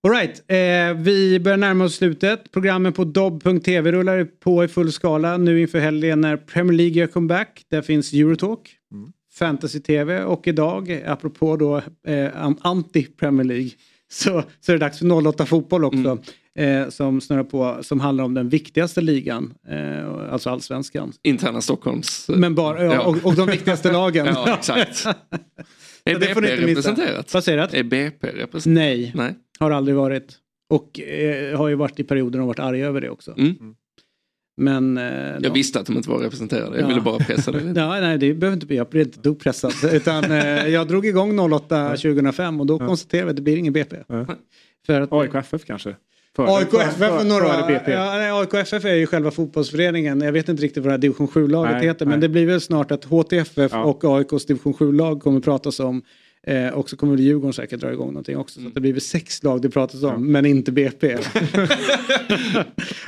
[0.07, 2.51] Alright, eh, vi börjar närma oss slutet.
[2.51, 7.07] Programmen på dobb.tv rullar på i full skala nu inför helgen när Premier League gör
[7.07, 7.65] comeback.
[7.69, 8.75] Där finns Eurotalk.
[8.93, 9.11] Mm.
[9.33, 11.77] fantasy-tv och idag, apropå då
[12.07, 12.29] eh,
[12.61, 13.69] anti-Premier League,
[14.13, 16.19] så, så är det dags för 08 fotboll också.
[16.55, 21.13] Eh, som snurrar på, som handlar om den viktigaste ligan, eh, alltså allsvenskan.
[21.23, 22.29] Interna Stockholms...
[22.29, 23.01] Men bara, ja, Ja.
[23.01, 24.25] Och, och de viktigaste lagen.
[24.25, 25.05] Ja, exakt.
[26.05, 27.33] Är BP representerat?
[27.33, 27.77] Vad säger du?
[27.77, 28.65] Är BP representerat?
[28.65, 29.35] Nej, Nej.
[29.59, 30.37] har aldrig varit.
[30.69, 33.33] Och eh, har ju varit i perioder och varit arga över det också.
[33.37, 33.75] Mm.
[34.57, 34.97] Men...
[34.97, 35.03] Eh,
[35.41, 36.87] Jag visste att de inte var representerade, jag Ja.
[36.87, 37.79] ville bara pressa dig lite.
[37.79, 38.75] Ja, nej, det behöver inte bli.
[38.75, 39.73] Jag blir inte dugg pressad.
[39.91, 43.73] Utan, eh, jag drog igång 08 2005 och då konstaterade vi att det blir ingen
[43.73, 43.95] BP.
[44.85, 45.95] För att, AIK FF kanske?
[46.37, 47.53] AIK FF är några...
[47.53, 47.91] Före BP.
[47.91, 50.21] Ja, nej, AIK FF är ju själva fotbollsföreningen.
[50.21, 52.05] Jag vet inte riktigt vad det här division 7-laget Nej, heter.
[52.05, 52.27] Men nej.
[52.27, 53.83] det blir väl snart att HTFF Ja.
[53.83, 56.01] och AIKs division 7-lag kommer pratas om.
[56.47, 58.61] Eh, och så kommer Djurgården säkert dra igång någonting också.
[58.61, 61.07] Så att det blir väl sex lag det pratas om, men inte BP.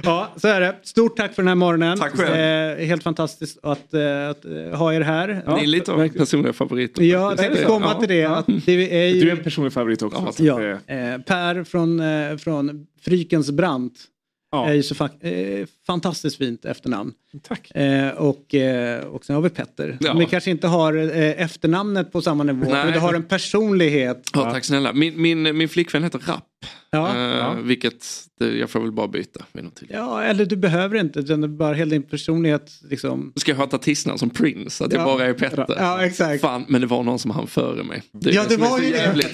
[0.03, 0.75] ja, så är det.
[0.83, 1.97] Stort tack för den här morgonen.
[1.97, 2.79] Tack själv.
[2.79, 5.43] Eh, helt fantastiskt att, eh, att eh, ha er här.
[5.57, 7.03] Ni är lite av personliga favoriter.
[7.03, 8.25] Ja, jag tänkte komma till det.
[8.25, 9.21] Att det är ju...
[9.21, 10.31] Du är en personlig favorit också.
[10.31, 10.77] så Ja, eh,
[11.25, 13.93] Per från, eh, från Frykens Brant
[14.55, 14.69] Ja.
[14.69, 17.13] är ju så fa- eh, fantastiskt fint efternamn.
[17.47, 17.71] Tack.
[17.71, 19.97] Eh, och, eh, och sen har vi Petter.
[19.99, 20.13] Ja.
[20.13, 22.83] Vi kanske inte har eh, efternamnet på samma nivå, Nej.
[22.85, 24.29] men du har en personlighet.
[24.33, 24.93] Ja, tack snälla.
[24.93, 26.43] Min, min, min flickvän heter Rapp.
[26.89, 27.15] Ja.
[27.15, 27.53] Eh, Ja.
[27.63, 28.05] Vilket
[28.39, 29.81] det, jag får väl bara byta vid något.
[29.89, 32.71] Ja, eller du behöver inte, utan bara hela din personlighet.
[32.89, 33.33] Liksom.
[33.35, 34.85] Ska jag ha ett artistnamn som Prince?
[34.85, 35.05] Att jag Ja.
[35.05, 35.65] bara är Petter?
[35.77, 36.41] Ja, exakt.
[36.41, 38.03] Fan, men det var någon som hann före mig.
[38.13, 39.25] Det Ja, det var ju det.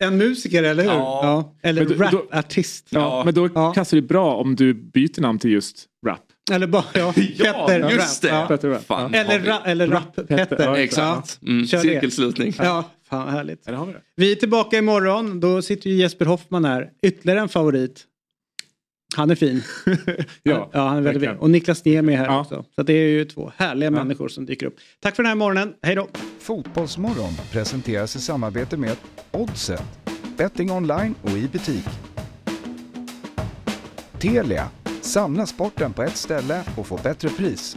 [0.00, 0.90] En musiker, eller hur?
[0.90, 1.54] Ja.
[1.62, 2.86] Eller Men du- då- rapartist.
[2.90, 6.20] Ja, men då kastar det bra om du byter namn till just rap.
[6.52, 8.48] Eller bara, ja, Petter just Rap.
[8.60, 8.68] det.
[8.68, 8.78] Ja.
[8.78, 10.64] Fan, Eller, ra, eller rap-Petter.
[10.64, 11.38] Ja, Exakt.
[11.42, 12.54] Mm, cirkelslutning.
[12.58, 13.62] Ja, fan härligt.
[13.66, 13.94] Ja, vi.
[14.16, 15.40] Vi är tillbaka imorgon.
[15.40, 16.90] Då sitter ju Jesper Hoffman här.
[17.06, 18.04] Ytterligare en favorit.
[19.16, 19.62] Han är fin.
[20.42, 21.38] Ja, ja han är väldigt fin.
[21.38, 22.40] Och Niklas Niemi är här Ja.
[22.40, 22.64] också.
[22.76, 24.76] Så det är ju två härliga människor som dyker upp.
[25.00, 25.72] Tack för den här morgonen.
[25.82, 26.08] Hej då!
[26.40, 28.96] Fotbollsmorgon presenteras i samarbete med
[29.30, 29.82] Oddset,
[30.36, 31.84] betting online och i butik.
[34.18, 34.68] Telia,
[35.00, 37.76] samla sporten på ett ställe och få bättre pris.